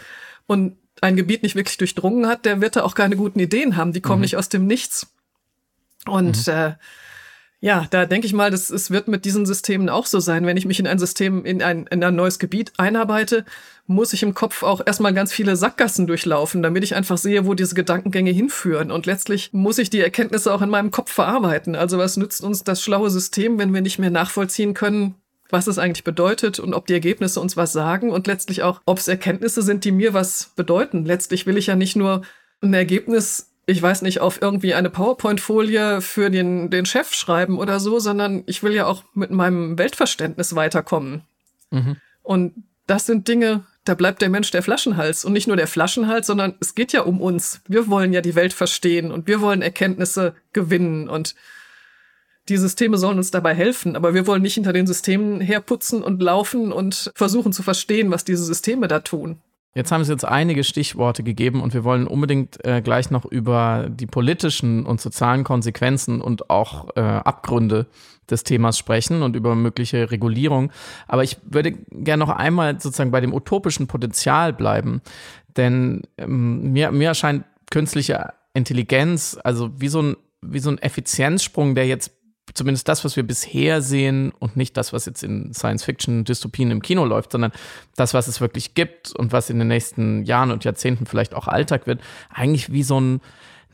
[0.47, 3.91] und ein Gebiet nicht wirklich durchdrungen hat, der wird da auch keine guten Ideen haben.
[3.91, 4.23] Die kommen mhm.
[4.23, 5.07] nicht aus dem Nichts.
[6.05, 6.53] Und mhm.
[6.53, 6.73] äh,
[7.65, 10.45] ja, da denke ich mal, das, es wird mit diesen Systemen auch so sein.
[10.45, 13.43] Wenn ich mich in ein System, in ein, in ein neues Gebiet einarbeite,
[13.87, 17.55] muss ich im Kopf auch erstmal ganz viele Sackgassen durchlaufen, damit ich einfach sehe, wo
[17.55, 18.91] diese Gedankengänge hinführen.
[18.91, 21.75] Und letztlich muss ich die Erkenntnisse auch in meinem Kopf verarbeiten.
[21.75, 25.15] Also was nützt uns das schlaue System, wenn wir nicht mehr nachvollziehen können,
[25.49, 28.99] was es eigentlich bedeutet und ob die Ergebnisse uns was sagen und letztlich auch, ob
[28.99, 31.03] es Erkenntnisse sind, die mir was bedeuten.
[31.03, 32.21] Letztlich will ich ja nicht nur
[32.61, 37.79] ein Ergebnis ich weiß nicht, auf irgendwie eine PowerPoint-Folie für den, den Chef schreiben oder
[37.79, 41.23] so, sondern ich will ja auch mit meinem Weltverständnis weiterkommen.
[41.71, 41.97] Mhm.
[42.21, 42.53] Und
[42.85, 45.25] das sind Dinge, da bleibt der Mensch der Flaschenhals.
[45.25, 47.61] Und nicht nur der Flaschenhals, sondern es geht ja um uns.
[47.67, 51.35] Wir wollen ja die Welt verstehen und wir wollen Erkenntnisse gewinnen und
[52.47, 56.21] die Systeme sollen uns dabei helfen, aber wir wollen nicht hinter den Systemen herputzen und
[56.21, 59.41] laufen und versuchen zu verstehen, was diese Systeme da tun.
[59.75, 63.87] Jetzt haben Sie jetzt einige Stichworte gegeben und wir wollen unbedingt äh, gleich noch über
[63.89, 67.85] die politischen und sozialen Konsequenzen und auch äh, Abgründe
[68.29, 70.71] des Themas sprechen und über mögliche Regulierung.
[71.09, 75.01] Aber ich würde gerne noch einmal sozusagen bei dem utopischen Potenzial bleiben,
[75.57, 81.75] denn ähm, mir, mir erscheint künstliche Intelligenz, also wie so ein, wie so ein Effizienzsprung,
[81.75, 82.14] der jetzt
[82.53, 87.05] zumindest das, was wir bisher sehen und nicht das, was jetzt in Science-Fiction-Dystopien im Kino
[87.05, 87.51] läuft, sondern
[87.95, 91.47] das, was es wirklich gibt und was in den nächsten Jahren und Jahrzehnten vielleicht auch
[91.47, 93.21] Alltag wird, eigentlich wie so ein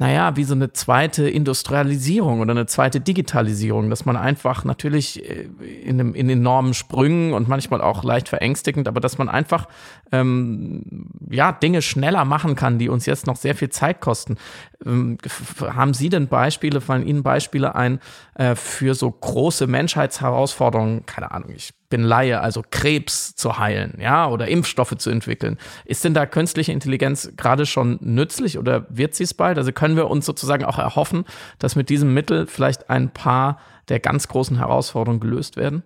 [0.02, 5.48] naja, wie so eine zweite Industrialisierung oder eine zweite Digitalisierung, dass man einfach natürlich äh,
[5.84, 9.68] in, einem, in enormen Sprüngen und manchmal auch leicht verängstigend, aber dass man einfach
[10.12, 14.38] ähm, ja, Dinge schneller machen kann, die uns jetzt noch sehr viel Zeit kosten.
[14.86, 15.18] Ähm,
[15.60, 18.00] haben Sie denn Beispiele, fallen Ihnen Beispiele ein
[18.36, 21.06] äh, für so große Menschheitsherausforderungen?
[21.06, 25.58] Keine Ahnung, ich bin Laie, also Krebs zu heilen, ja, oder Impfstoffe zu entwickeln.
[25.86, 29.58] Ist denn da künstliche Intelligenz gerade schon nützlich oder wird sie es bald?
[29.58, 31.26] Also können wir uns sozusagen auch erhoffen,
[31.60, 35.84] dass mit diesem Mittel vielleicht ein paar der ganz großen Herausforderungen gelöst werden?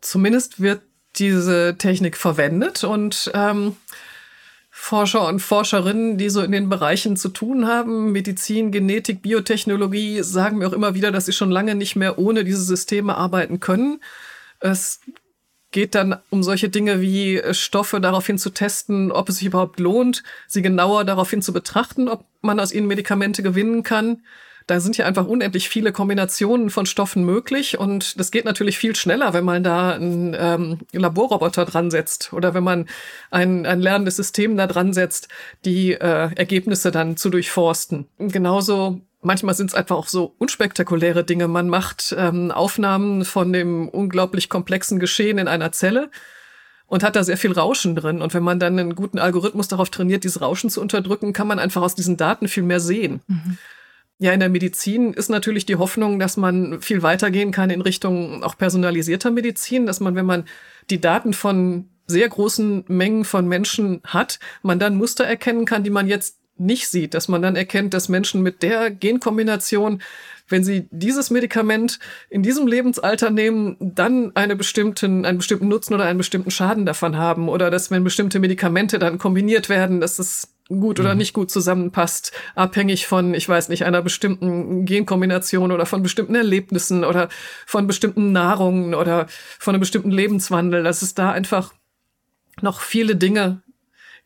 [0.00, 0.82] Zumindest wird
[1.18, 3.76] diese Technik verwendet und ähm,
[4.78, 10.58] Forscher und Forscherinnen, die so in den Bereichen zu tun haben, Medizin, Genetik, Biotechnologie, sagen
[10.58, 14.00] mir auch immer wieder, dass sie schon lange nicht mehr ohne diese Systeme arbeiten können.
[14.60, 15.00] Es
[15.72, 19.80] geht dann um solche Dinge wie äh, Stoffe daraufhin zu testen, ob es sich überhaupt
[19.80, 24.22] lohnt, sie genauer daraufhin zu betrachten, ob man aus ihnen Medikamente gewinnen kann.
[24.66, 28.96] Da sind ja einfach unendlich viele Kombinationen von Stoffen möglich und das geht natürlich viel
[28.96, 32.88] schneller, wenn man da einen ähm, Laborroboter dran setzt oder wenn man
[33.30, 35.28] ein, ein lernendes System da dran setzt,
[35.64, 38.06] die äh, Ergebnisse dann zu durchforsten.
[38.18, 41.48] Genauso Manchmal sind es einfach auch so unspektakuläre Dinge.
[41.48, 46.10] Man macht ähm, Aufnahmen von dem unglaublich komplexen Geschehen in einer Zelle
[46.86, 48.22] und hat da sehr viel Rauschen drin.
[48.22, 51.58] Und wenn man dann einen guten Algorithmus darauf trainiert, dieses Rauschen zu unterdrücken, kann man
[51.58, 53.20] einfach aus diesen Daten viel mehr sehen.
[53.26, 53.58] Mhm.
[54.18, 58.42] Ja, in der Medizin ist natürlich die Hoffnung, dass man viel weitergehen kann in Richtung
[58.42, 60.44] auch personalisierter Medizin, dass man, wenn man
[60.88, 65.90] die Daten von sehr großen Mengen von Menschen hat, man dann Muster erkennen kann, die
[65.90, 70.00] man jetzt nicht sieht, dass man dann erkennt, dass Menschen mit der Genkombination,
[70.48, 71.98] wenn sie dieses Medikament
[72.30, 77.18] in diesem Lebensalter nehmen, dann eine bestimmten, einen bestimmten Nutzen oder einen bestimmten Schaden davon
[77.18, 77.48] haben.
[77.50, 81.18] Oder dass wenn bestimmte Medikamente dann kombiniert werden, dass es gut oder mhm.
[81.18, 87.04] nicht gut zusammenpasst, abhängig von, ich weiß nicht, einer bestimmten Genkombination oder von bestimmten Erlebnissen
[87.04, 87.28] oder
[87.66, 89.26] von bestimmten Nahrungen oder
[89.58, 91.72] von einem bestimmten Lebenswandel, dass es da einfach
[92.60, 93.62] noch viele Dinge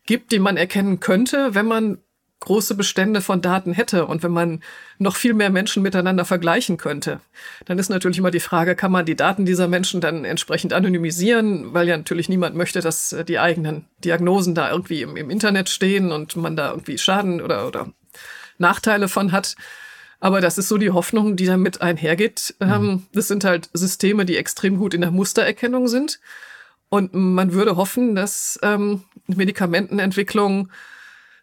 [0.05, 1.99] gibt, die man erkennen könnte, wenn man
[2.41, 4.61] große Bestände von Daten hätte und wenn man
[4.97, 7.21] noch viel mehr Menschen miteinander vergleichen könnte,
[7.65, 11.73] dann ist natürlich immer die Frage, kann man die Daten dieser Menschen dann entsprechend anonymisieren,
[11.73, 15.69] weil ja natürlich niemand möchte, dass äh, die eigenen Diagnosen da irgendwie im, im Internet
[15.69, 17.93] stehen und man da irgendwie Schaden oder, oder
[18.57, 19.55] Nachteile von hat.
[20.19, 22.55] Aber das ist so die Hoffnung, die damit einhergeht.
[22.59, 22.71] Mhm.
[22.71, 26.19] Ähm, das sind halt Systeme, die extrem gut in der Mustererkennung sind.
[26.89, 30.69] Und man würde hoffen, dass ähm, Medikamentenentwicklung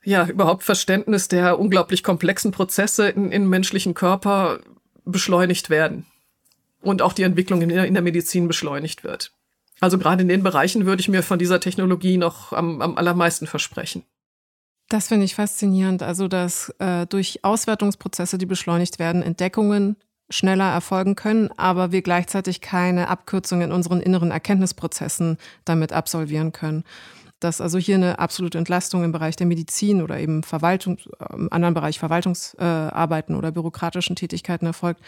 [0.05, 4.61] ja, überhaupt Verständnis der unglaublich komplexen Prozesse in, in menschlichen Körper
[5.05, 6.07] beschleunigt werden.
[6.81, 9.33] Und auch die Entwicklung in der, in der Medizin beschleunigt wird.
[9.81, 13.47] Also gerade in den Bereichen würde ich mir von dieser Technologie noch am, am allermeisten
[13.47, 14.05] versprechen.
[14.89, 16.03] Das finde ich faszinierend.
[16.03, 19.97] Also, dass äh, durch Auswertungsprozesse, die beschleunigt werden, Entdeckungen
[20.31, 26.85] schneller erfolgen können, aber wir gleichzeitig keine Abkürzung in unseren inneren Erkenntnisprozessen damit absolvieren können
[27.41, 30.99] dass also hier eine absolute Entlastung im Bereich der Medizin oder eben Verwaltung,
[31.33, 35.01] im anderen Bereich Verwaltungsarbeiten oder bürokratischen Tätigkeiten erfolgt.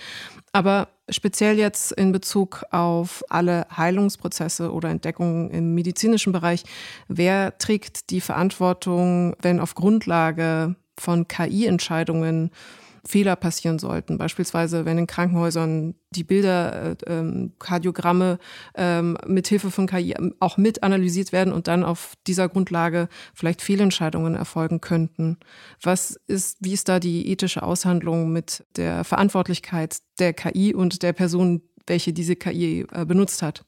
[0.52, 6.64] Aber speziell jetzt in Bezug auf alle Heilungsprozesse oder Entdeckungen im medizinischen Bereich,
[7.08, 12.50] wer trägt die Verantwortung, wenn auf Grundlage von KI-Entscheidungen
[13.04, 14.18] Fehler passieren sollten.
[14.18, 18.38] Beispielsweise, wenn in Krankenhäusern die Bilder, äh, ähm, Kardiogramme
[18.74, 23.62] ähm, mit Hilfe von KI auch mit analysiert werden und dann auf dieser Grundlage vielleicht
[23.62, 25.38] Fehlentscheidungen erfolgen könnten.
[25.82, 31.12] Was ist, wie ist da die ethische Aushandlung mit der Verantwortlichkeit der KI und der
[31.12, 33.64] Person, welche diese KI äh, benutzt hat?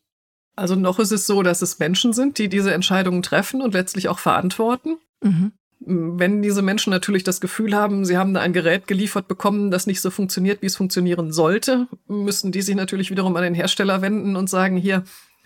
[0.54, 4.08] Also noch ist es so, dass es Menschen sind, die diese Entscheidungen treffen und letztlich
[4.08, 4.98] auch verantworten.
[5.22, 5.52] Mhm.
[5.84, 9.86] Wenn diese Menschen natürlich das Gefühl haben, sie haben da ein Gerät geliefert bekommen, das
[9.86, 14.02] nicht so funktioniert, wie es funktionieren sollte, müssen die sich natürlich wiederum an den Hersteller
[14.02, 15.04] wenden und sagen, hier,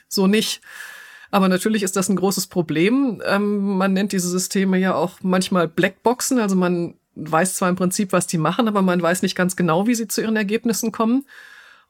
[0.08, 0.60] so nicht.
[1.30, 3.22] Aber natürlich ist das ein großes Problem.
[3.26, 6.38] Ähm, man nennt diese Systeme ja auch manchmal Blackboxen.
[6.38, 9.86] Also man weiß zwar im Prinzip, was die machen, aber man weiß nicht ganz genau,
[9.86, 11.24] wie sie zu ihren Ergebnissen kommen.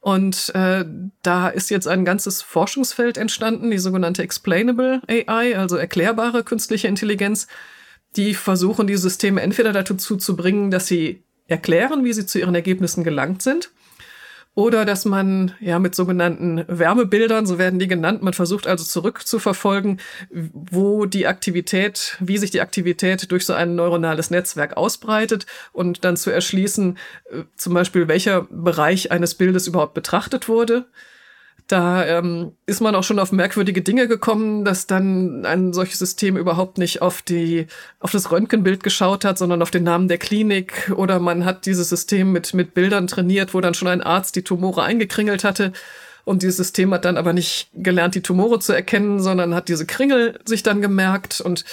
[0.00, 0.84] Und äh,
[1.22, 7.48] da ist jetzt ein ganzes Forschungsfeld entstanden, die sogenannte Explainable AI, also erklärbare künstliche Intelligenz,
[8.16, 12.54] die versuchen, die Systeme entweder dazu zu bringen, dass sie erklären, wie sie zu ihren
[12.54, 13.70] Ergebnissen gelangt sind,
[14.56, 20.00] oder dass man ja mit sogenannten Wärmebildern, so werden die genannt, man versucht also zurückzuverfolgen,
[20.30, 26.16] wo die Aktivität, wie sich die Aktivität durch so ein neuronales Netzwerk ausbreitet und dann
[26.16, 26.96] zu erschließen,
[27.30, 30.86] äh, zum Beispiel welcher Bereich eines Bildes überhaupt betrachtet wurde.
[31.66, 36.36] Da ähm, ist man auch schon auf merkwürdige Dinge gekommen, dass dann ein solches System
[36.36, 37.66] überhaupt nicht auf die,
[37.98, 40.92] auf das Röntgenbild geschaut hat, sondern auf den Namen der Klinik.
[40.94, 44.44] Oder man hat dieses System mit, mit Bildern trainiert, wo dann schon ein Arzt die
[44.44, 45.72] Tumore eingekringelt hatte.
[46.24, 49.86] Und dieses System hat dann aber nicht gelernt, die Tumore zu erkennen, sondern hat diese
[49.86, 51.40] Kringel sich dann gemerkt.
[51.40, 51.64] Und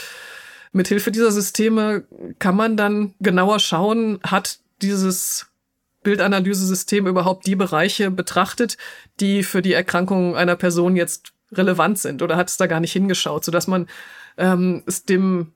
[0.72, 2.04] mit Hilfe dieser Systeme
[2.40, 5.48] kann man dann genauer schauen, hat dieses
[6.04, 8.78] Bildanalysesystem überhaupt die Bereiche betrachtet,
[9.20, 12.22] die für die Erkrankung einer Person jetzt relevant sind?
[12.22, 13.88] Oder hat es da gar nicht hingeschaut, sodass man
[14.38, 15.54] ähm, es dem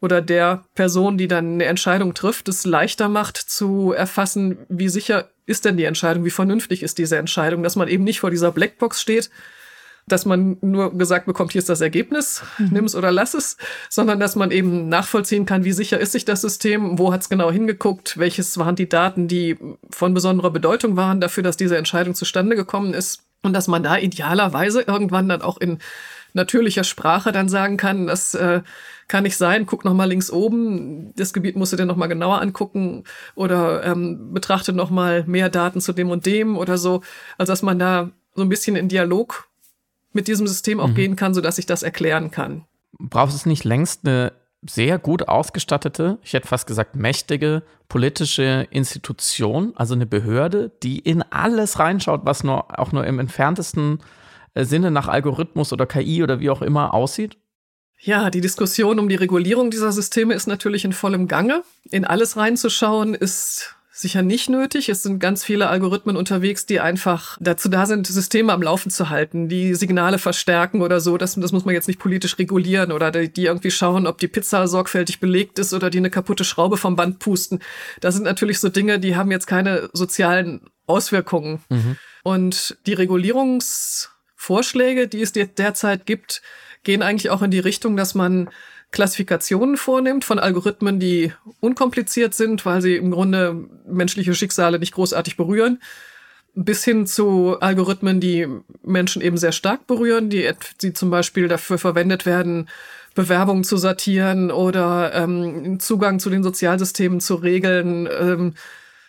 [0.00, 5.28] oder der Person, die dann eine Entscheidung trifft, es leichter macht zu erfassen, wie sicher
[5.44, 8.50] ist denn die Entscheidung, wie vernünftig ist diese Entscheidung, dass man eben nicht vor dieser
[8.50, 9.30] Blackbox steht
[10.12, 12.68] dass man nur gesagt bekommt, hier ist das Ergebnis, mhm.
[12.72, 13.56] nimm es oder lass es,
[13.88, 17.28] sondern dass man eben nachvollziehen kann, wie sicher ist sich das System, wo hat es
[17.28, 19.56] genau hingeguckt, welches waren die Daten, die
[19.90, 23.96] von besonderer Bedeutung waren dafür, dass diese Entscheidung zustande gekommen ist und dass man da
[23.96, 25.78] idealerweise irgendwann dann auch in
[26.32, 28.62] natürlicher Sprache dann sagen kann, das äh,
[29.08, 32.06] kann nicht sein, guck noch mal links oben, das Gebiet musst du dir noch mal
[32.06, 33.04] genauer angucken
[33.34, 37.02] oder ähm, betrachte noch mal mehr Daten zu dem und dem oder so,
[37.36, 39.49] also dass man da so ein bisschen in Dialog
[40.12, 40.94] mit diesem System auch mhm.
[40.94, 42.64] gehen kann, sodass ich das erklären kann.
[42.98, 44.32] Braucht es nicht längst eine
[44.68, 51.22] sehr gut ausgestattete, ich hätte fast gesagt mächtige politische Institution, also eine Behörde, die in
[51.22, 54.00] alles reinschaut, was nur auch nur im entferntesten
[54.54, 57.38] äh, Sinne nach Algorithmus oder KI oder wie auch immer aussieht?
[58.02, 61.62] Ja, die Diskussion um die Regulierung dieser Systeme ist natürlich in vollem Gange.
[61.90, 64.88] In alles reinzuschauen ist sicher nicht nötig.
[64.88, 69.10] Es sind ganz viele Algorithmen unterwegs, die einfach dazu da sind, Systeme am Laufen zu
[69.10, 71.18] halten, die Signale verstärken oder so.
[71.18, 74.28] Das, das muss man jetzt nicht politisch regulieren oder die, die irgendwie schauen, ob die
[74.28, 77.60] Pizza sorgfältig belegt ist oder die eine kaputte Schraube vom Band pusten.
[78.00, 81.62] Das sind natürlich so Dinge, die haben jetzt keine sozialen Auswirkungen.
[81.68, 81.96] Mhm.
[82.22, 86.42] Und die Regulierungsvorschläge, die es derzeit gibt,
[86.84, 88.50] gehen eigentlich auch in die Richtung, dass man
[88.90, 95.36] Klassifikationen vornimmt von Algorithmen, die unkompliziert sind, weil sie im Grunde menschliche Schicksale nicht großartig
[95.36, 95.80] berühren,
[96.54, 98.48] bis hin zu Algorithmen, die
[98.82, 100.50] Menschen eben sehr stark berühren, die,
[100.82, 102.68] die zum Beispiel dafür verwendet werden,
[103.14, 108.54] Bewerbungen zu sortieren oder ähm, Zugang zu den Sozialsystemen zu regeln, ähm,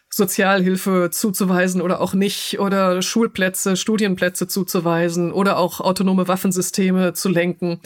[0.09, 7.79] Sozialhilfe zuzuweisen oder auch nicht oder Schulplätze, Studienplätze zuzuweisen oder auch autonome Waffensysteme zu lenken.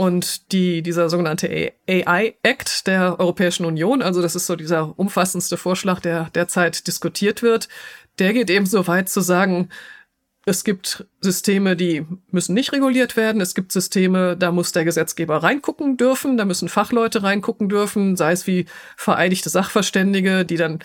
[0.00, 5.58] Und die, dieser sogenannte AI Act der Europäischen Union, also das ist so dieser umfassendste
[5.58, 7.68] Vorschlag, der derzeit diskutiert wird,
[8.18, 9.68] der geht eben so weit zu sagen,
[10.46, 13.42] es gibt Systeme, die müssen nicht reguliert werden.
[13.42, 18.32] Es gibt Systeme, da muss der Gesetzgeber reingucken dürfen, da müssen Fachleute reingucken dürfen, sei
[18.32, 18.64] es wie
[18.96, 20.78] vereidigte Sachverständige, die dann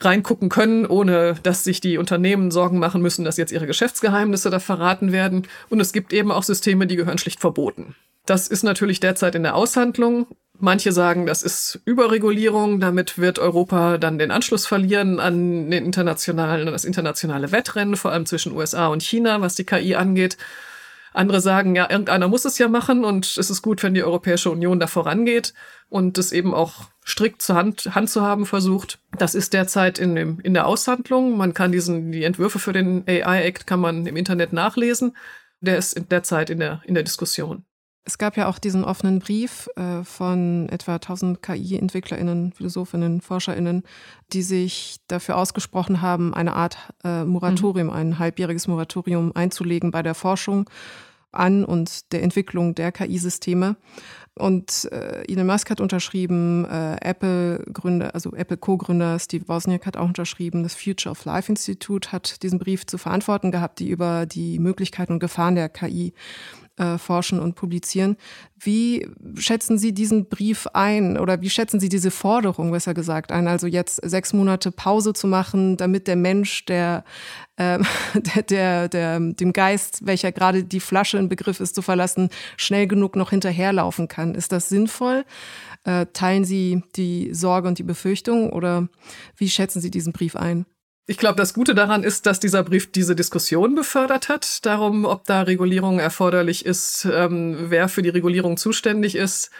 [0.00, 4.58] reingucken können, ohne dass sich die Unternehmen Sorgen machen müssen, dass jetzt ihre Geschäftsgeheimnisse da
[4.58, 5.46] verraten werden.
[5.68, 7.94] Und es gibt eben auch Systeme, die gehören schlicht verboten.
[8.26, 10.26] Das ist natürlich derzeit in der Aushandlung.
[10.58, 16.66] Manche sagen, das ist Überregulierung, damit wird Europa dann den Anschluss verlieren an den internationalen,
[16.66, 20.38] an das internationale Wettrennen, vor allem zwischen USA und China, was die KI angeht.
[21.12, 24.50] Andere sagen, ja, irgendeiner muss es ja machen und es ist gut, wenn die Europäische
[24.50, 25.54] Union da vorangeht
[25.88, 28.98] und es eben auch strikt zur Hand, Hand zu haben versucht.
[29.16, 31.36] Das ist derzeit in, dem, in der Aushandlung.
[31.36, 35.16] Man kann diesen, die Entwürfe für den AI Act kann man im Internet nachlesen.
[35.60, 37.64] Der ist derzeit in der, in der Diskussion.
[38.08, 43.82] Es gab ja auch diesen offenen Brief äh, von etwa 1000 KI-EntwicklerInnen, PhilosophInnen, ForscherInnen,
[44.32, 47.92] die sich dafür ausgesprochen haben, eine Art äh, Moratorium, mhm.
[47.92, 50.70] ein halbjähriges Moratorium einzulegen bei der Forschung
[51.32, 53.76] an und der Entwicklung der KI-Systeme.
[54.38, 60.62] Und äh, Elon Musk hat unterschrieben, äh, Apple-Gründer, also Apple-Co-Gründer Steve Wozniak hat auch unterschrieben,
[60.62, 65.14] das Future of Life Institute hat diesen Brief zu verantworten gehabt, die über die Möglichkeiten
[65.14, 66.12] und Gefahren der KI
[66.76, 68.16] äh, forschen und publizieren.
[68.58, 69.08] Wie
[69.38, 73.48] schätzen Sie diesen Brief ein oder wie schätzen Sie diese Forderung, besser gesagt, ein?
[73.48, 77.04] Also jetzt sechs Monate Pause zu machen, damit der Mensch, der,
[77.56, 77.78] äh,
[78.14, 82.86] der, der, der, dem Geist, welcher gerade die Flasche im Begriff ist zu verlassen, schnell
[82.86, 84.34] genug noch hinterherlaufen kann.
[84.34, 85.24] Ist das sinnvoll?
[85.84, 88.88] Äh, teilen Sie die Sorge und die Befürchtung oder
[89.36, 90.66] wie schätzen Sie diesen Brief ein?
[91.08, 95.24] Ich glaube, das Gute daran ist, dass dieser Brief diese Diskussion befördert hat, darum, ob
[95.24, 99.50] da Regulierung erforderlich ist, ähm, wer für die Regulierung zuständig ist.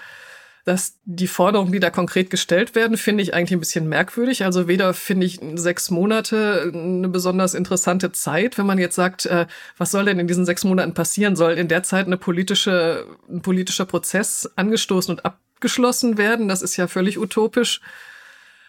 [0.64, 4.44] dass die Forderungen, die da konkret gestellt werden, finde ich eigentlich ein bisschen merkwürdig.
[4.44, 9.46] Also weder finde ich sechs Monate eine besonders interessante Zeit, wenn man jetzt sagt, äh,
[9.78, 11.36] was soll denn in diesen sechs Monaten passieren?
[11.36, 16.48] Soll in der Zeit eine politische, ein politischer Prozess angestoßen und abgeschlossen werden?
[16.48, 17.80] Das ist ja völlig utopisch.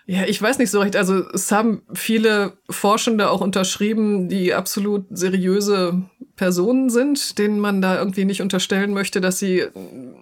[0.09, 0.95] Ja, ich weiß nicht so recht.
[0.95, 6.01] Also es haben viele Forschende auch unterschrieben, die absolut seriöse
[6.37, 9.65] Personen sind, denen man da irgendwie nicht unterstellen möchte, dass sie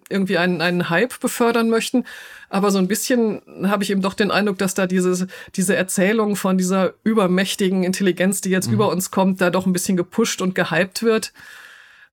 [0.09, 2.03] irgendwie einen, einen Hype befördern möchten.
[2.49, 6.35] Aber so ein bisschen habe ich eben doch den Eindruck, dass da diese, diese Erzählung
[6.35, 8.73] von dieser übermächtigen Intelligenz, die jetzt mhm.
[8.73, 11.31] über uns kommt, da doch ein bisschen gepusht und gehypt wird.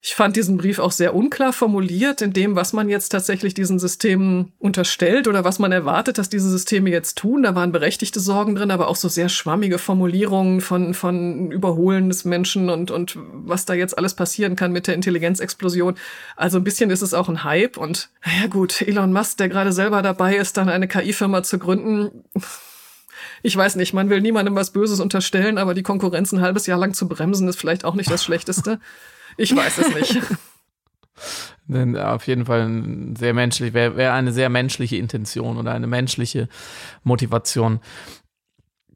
[0.05, 3.78] Ich fand diesen Brief auch sehr unklar formuliert in dem, was man jetzt tatsächlich diesen
[3.78, 7.44] Systemen unterstellt oder was man erwartet, dass diese Systeme jetzt tun.
[7.44, 12.24] Da waren berechtigte Sorgen drin, aber auch so sehr schwammige Formulierungen von, von Überholen des
[12.24, 15.94] Menschen und, und was da jetzt alles passieren kann mit der Intelligenzexplosion.
[16.34, 19.70] Also ein bisschen ist es auch ein Hype und naja gut, Elon Musk, der gerade
[19.70, 22.24] selber dabei ist, dann eine KI-Firma zu gründen,
[23.44, 26.78] ich weiß nicht, man will niemandem was Böses unterstellen, aber die Konkurrenz ein halbes Jahr
[26.78, 28.80] lang zu bremsen, ist vielleicht auch nicht das Schlechteste.
[29.37, 30.20] Ich weiß es nicht.
[31.66, 36.49] Denn auf jeden Fall sehr menschlich, wäre wär eine sehr menschliche Intention oder eine menschliche
[37.05, 37.80] Motivation.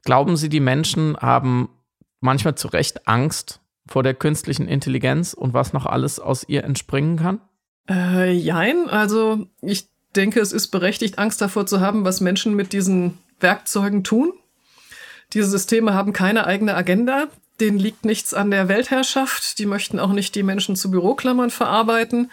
[0.03, 1.69] Glauben Sie, die Menschen haben
[2.19, 7.17] manchmal zu Recht Angst vor der künstlichen Intelligenz und was noch alles aus ihr entspringen
[7.17, 7.39] kann?
[7.89, 12.73] Äh, jein, also ich denke, es ist berechtigt, Angst davor zu haben, was Menschen mit
[12.73, 14.33] diesen Werkzeugen tun.
[15.33, 17.27] Diese Systeme haben keine eigene Agenda
[17.59, 19.59] denen liegt nichts an der Weltherrschaft.
[19.59, 22.31] Die möchten auch nicht die Menschen zu Büroklammern verarbeiten.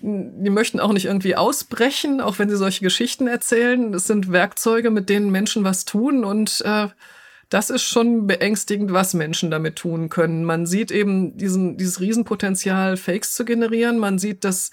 [0.00, 3.92] Die möchten auch nicht irgendwie ausbrechen, auch wenn sie solche Geschichten erzählen.
[3.92, 6.88] Das sind Werkzeuge, mit denen Menschen was tun und äh,
[7.48, 10.42] das ist schon beängstigend, was Menschen damit tun können.
[10.44, 13.98] Man sieht eben diesen, dieses Riesenpotenzial, Fakes zu generieren.
[13.98, 14.70] Man sieht, dass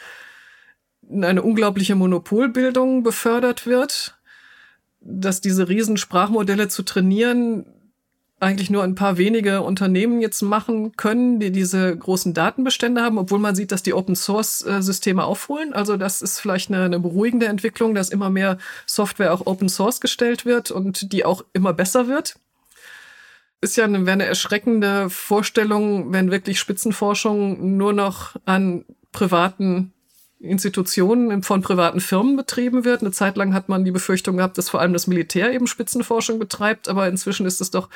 [1.11, 4.17] eine unglaubliche Monopolbildung befördert wird,
[5.01, 7.65] dass diese Riesensprachmodelle zu trainieren
[8.39, 13.39] eigentlich nur ein paar wenige Unternehmen jetzt machen können, die diese großen Datenbestände haben, obwohl
[13.39, 15.73] man sieht, dass die Open Source äh, aufholen.
[15.73, 19.99] Also das ist vielleicht eine, eine beruhigende Entwicklung, dass immer mehr Software auch Open Source
[19.99, 22.35] gestellt wird und die auch immer besser wird.
[23.61, 29.91] Ist ja eine, eine erschreckende Vorstellung, wenn wirklich Spitzenforschung nur noch an privaten
[30.39, 33.01] Institutionen von privaten Firmen betrieben wird.
[33.01, 36.39] Eine Zeit lang hat man die Befürchtung gehabt, dass vor allem das Militär eben Spitzenforschung
[36.39, 37.89] betreibt, aber inzwischen ist es doch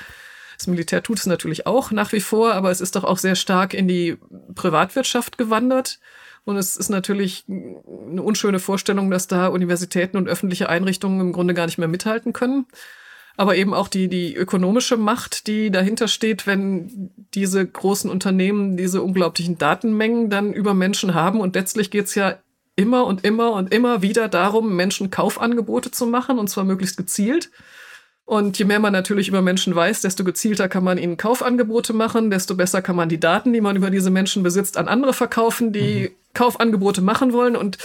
[0.58, 3.36] das Militär tut es natürlich auch nach wie vor, aber es ist doch auch sehr
[3.36, 4.18] stark in die
[4.56, 6.00] Privatwirtschaft gewandert.
[6.46, 11.54] Und es ist natürlich eine unschöne Vorstellung, dass da Universitäten und öffentliche Einrichtungen im Grunde
[11.54, 12.66] gar nicht mehr mithalten können.
[13.36, 19.02] Aber eben auch die, die ökonomische Macht, die dahinter steht, wenn diese großen Unternehmen diese
[19.02, 21.40] unglaublichen Datenmengen dann über Menschen haben.
[21.40, 22.38] Und letztlich geht's ja
[22.76, 27.50] immer und immer und immer wieder darum, Menschen Kaufangebote zu machen, und zwar möglichst gezielt.
[28.26, 32.32] Und je mehr man natürlich über Menschen weiß, desto gezielter kann man ihnen Kaufangebote machen,
[32.32, 35.74] desto besser kann man die Daten, die man über diese Menschen besitzt, an andere verkaufen,
[35.74, 36.16] die mhm.
[36.34, 37.56] Kaufangebote machen wollen.
[37.58, 37.78] Und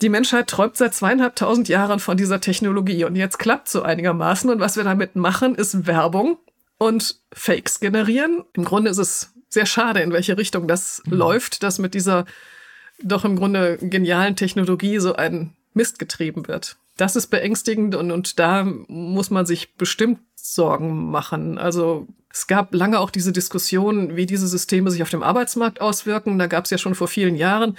[0.00, 3.04] die Menschheit träumt seit zweieinhalbtausend Jahren von dieser Technologie.
[3.04, 4.50] Und jetzt klappt so einigermaßen.
[4.50, 6.38] Und was wir damit machen, ist Werbung
[6.78, 8.44] und Fakes generieren.
[8.54, 11.16] Im Grunde ist es sehr schade, in welche Richtung das mhm.
[11.16, 12.24] läuft, dass mit dieser
[13.02, 18.38] doch im Grunde genialen Technologie so ein Mist getrieben wird das ist beängstigend und, und
[18.38, 21.58] da muss man sich bestimmt Sorgen machen.
[21.58, 26.38] Also es gab lange auch diese Diskussion, wie diese Systeme sich auf dem Arbeitsmarkt auswirken.
[26.38, 27.76] Da gab es ja schon vor vielen Jahren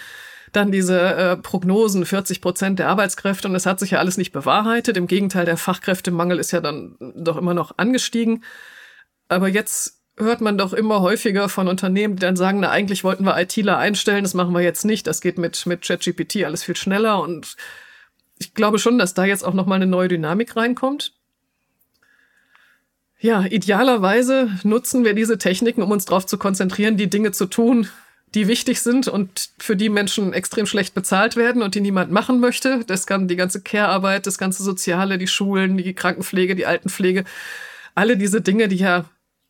[0.54, 4.32] dann diese äh, Prognosen, 40 Prozent der Arbeitskräfte und es hat sich ja alles nicht
[4.32, 4.98] bewahrheitet.
[4.98, 8.44] Im Gegenteil, der Fachkräftemangel ist ja dann doch immer noch angestiegen.
[9.30, 13.26] Aber jetzt hört man doch immer häufiger von Unternehmen, die dann sagen, na eigentlich wollten
[13.26, 16.76] wir ITler einstellen, das machen wir jetzt nicht, das geht mit, mit ChatGPT alles viel
[16.76, 17.56] schneller und
[18.38, 21.14] ich glaube schon, dass da jetzt auch nochmal eine neue Dynamik reinkommt.
[23.20, 27.88] Ja, idealerweise nutzen wir diese Techniken, um uns darauf zu konzentrieren, die Dinge zu tun,
[28.36, 32.40] die wichtig sind und für die Menschen extrem schlecht bezahlt werden und die niemand machen
[32.40, 32.84] möchte.
[32.86, 37.24] Das kann die ganze Care-Arbeit, das ganze Soziale, die Schulen, die Krankenpflege, die Altenpflege.
[37.96, 39.06] Alle diese Dinge, die ja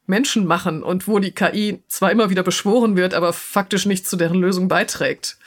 [0.05, 4.17] Menschen machen und wo die KI zwar immer wieder beschworen wird, aber faktisch nicht zu
[4.17, 5.38] deren Lösung beiträgt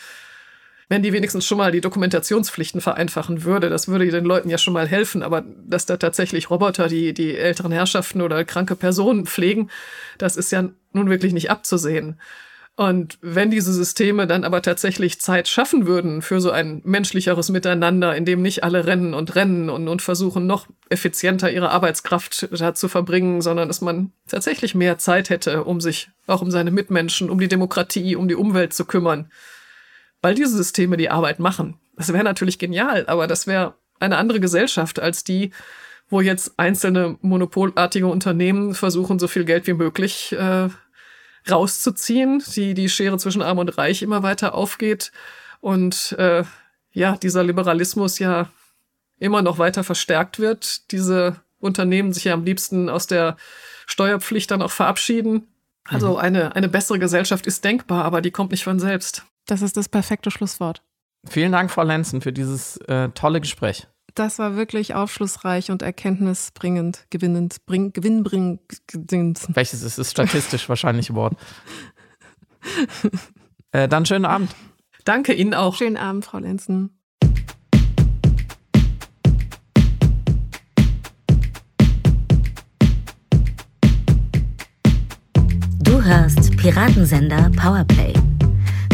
[0.89, 3.71] wenn die wenigstens schon mal die Dokumentationspflichten vereinfachen würde.
[3.71, 7.37] Das würde den Leuten ja schon mal helfen, aber dass da tatsächlich Roboter die, die
[7.37, 9.69] älteren Herrschaften oder kranke Personen pflegen,
[10.19, 12.21] das ist ja nun wirklich nicht abzusehen.
[12.79, 18.15] Und wenn diese Systeme dann aber tatsächlich Zeit schaffen würden für so ein menschlicheres Miteinander,
[18.15, 22.75] in dem nicht alle rennen und rennen und, und versuchen, noch effizienter ihre Arbeitskraft da
[22.75, 27.31] zu verbringen, sondern dass man tatsächlich mehr Zeit hätte, um sich auch um seine Mitmenschen,
[27.31, 29.31] um die Demokratie, um die Umwelt zu kümmern,
[30.27, 31.79] weil diese Systeme die Arbeit machen.
[31.95, 35.53] Das wäre natürlich genial, aber das wäre eine andere Gesellschaft als die,
[36.09, 40.69] wo jetzt einzelne monopolartige Unternehmen versuchen, so viel Geld wie möglich äh,
[41.49, 45.13] rauszuziehen, die die Schere zwischen Arm und Reich immer weiter aufgeht
[45.61, 46.43] und äh,
[46.91, 48.51] ja, dieser Liberalismus ja
[49.21, 53.37] immer noch weiter verstärkt wird, diese Unternehmen sich ja am liebsten aus der
[53.87, 55.47] Steuerpflicht dann auch verabschieden.
[55.85, 56.17] Also mhm.
[56.17, 59.25] eine, eine bessere Gesellschaft ist denkbar, aber die kommt nicht von selbst.
[59.47, 60.83] Das ist das perfekte Schlusswort.
[61.29, 63.87] Vielen Dank, Frau Lenzen, für dieses äh, tolle Gespräch.
[64.15, 68.61] Das war wirklich aufschlussreich und erkenntnisbringend, gewinnend, bring, gewinnbringend.
[69.49, 71.37] Welches ist das statistisch wahrscheinliche Wort?
[73.73, 74.55] äh, dann schönen Abend.
[75.05, 75.77] Danke Ihnen auch.
[75.77, 76.91] Schönen Abend, Frau Lenzen.
[85.83, 88.15] Du hörst Piratensender Powerplay.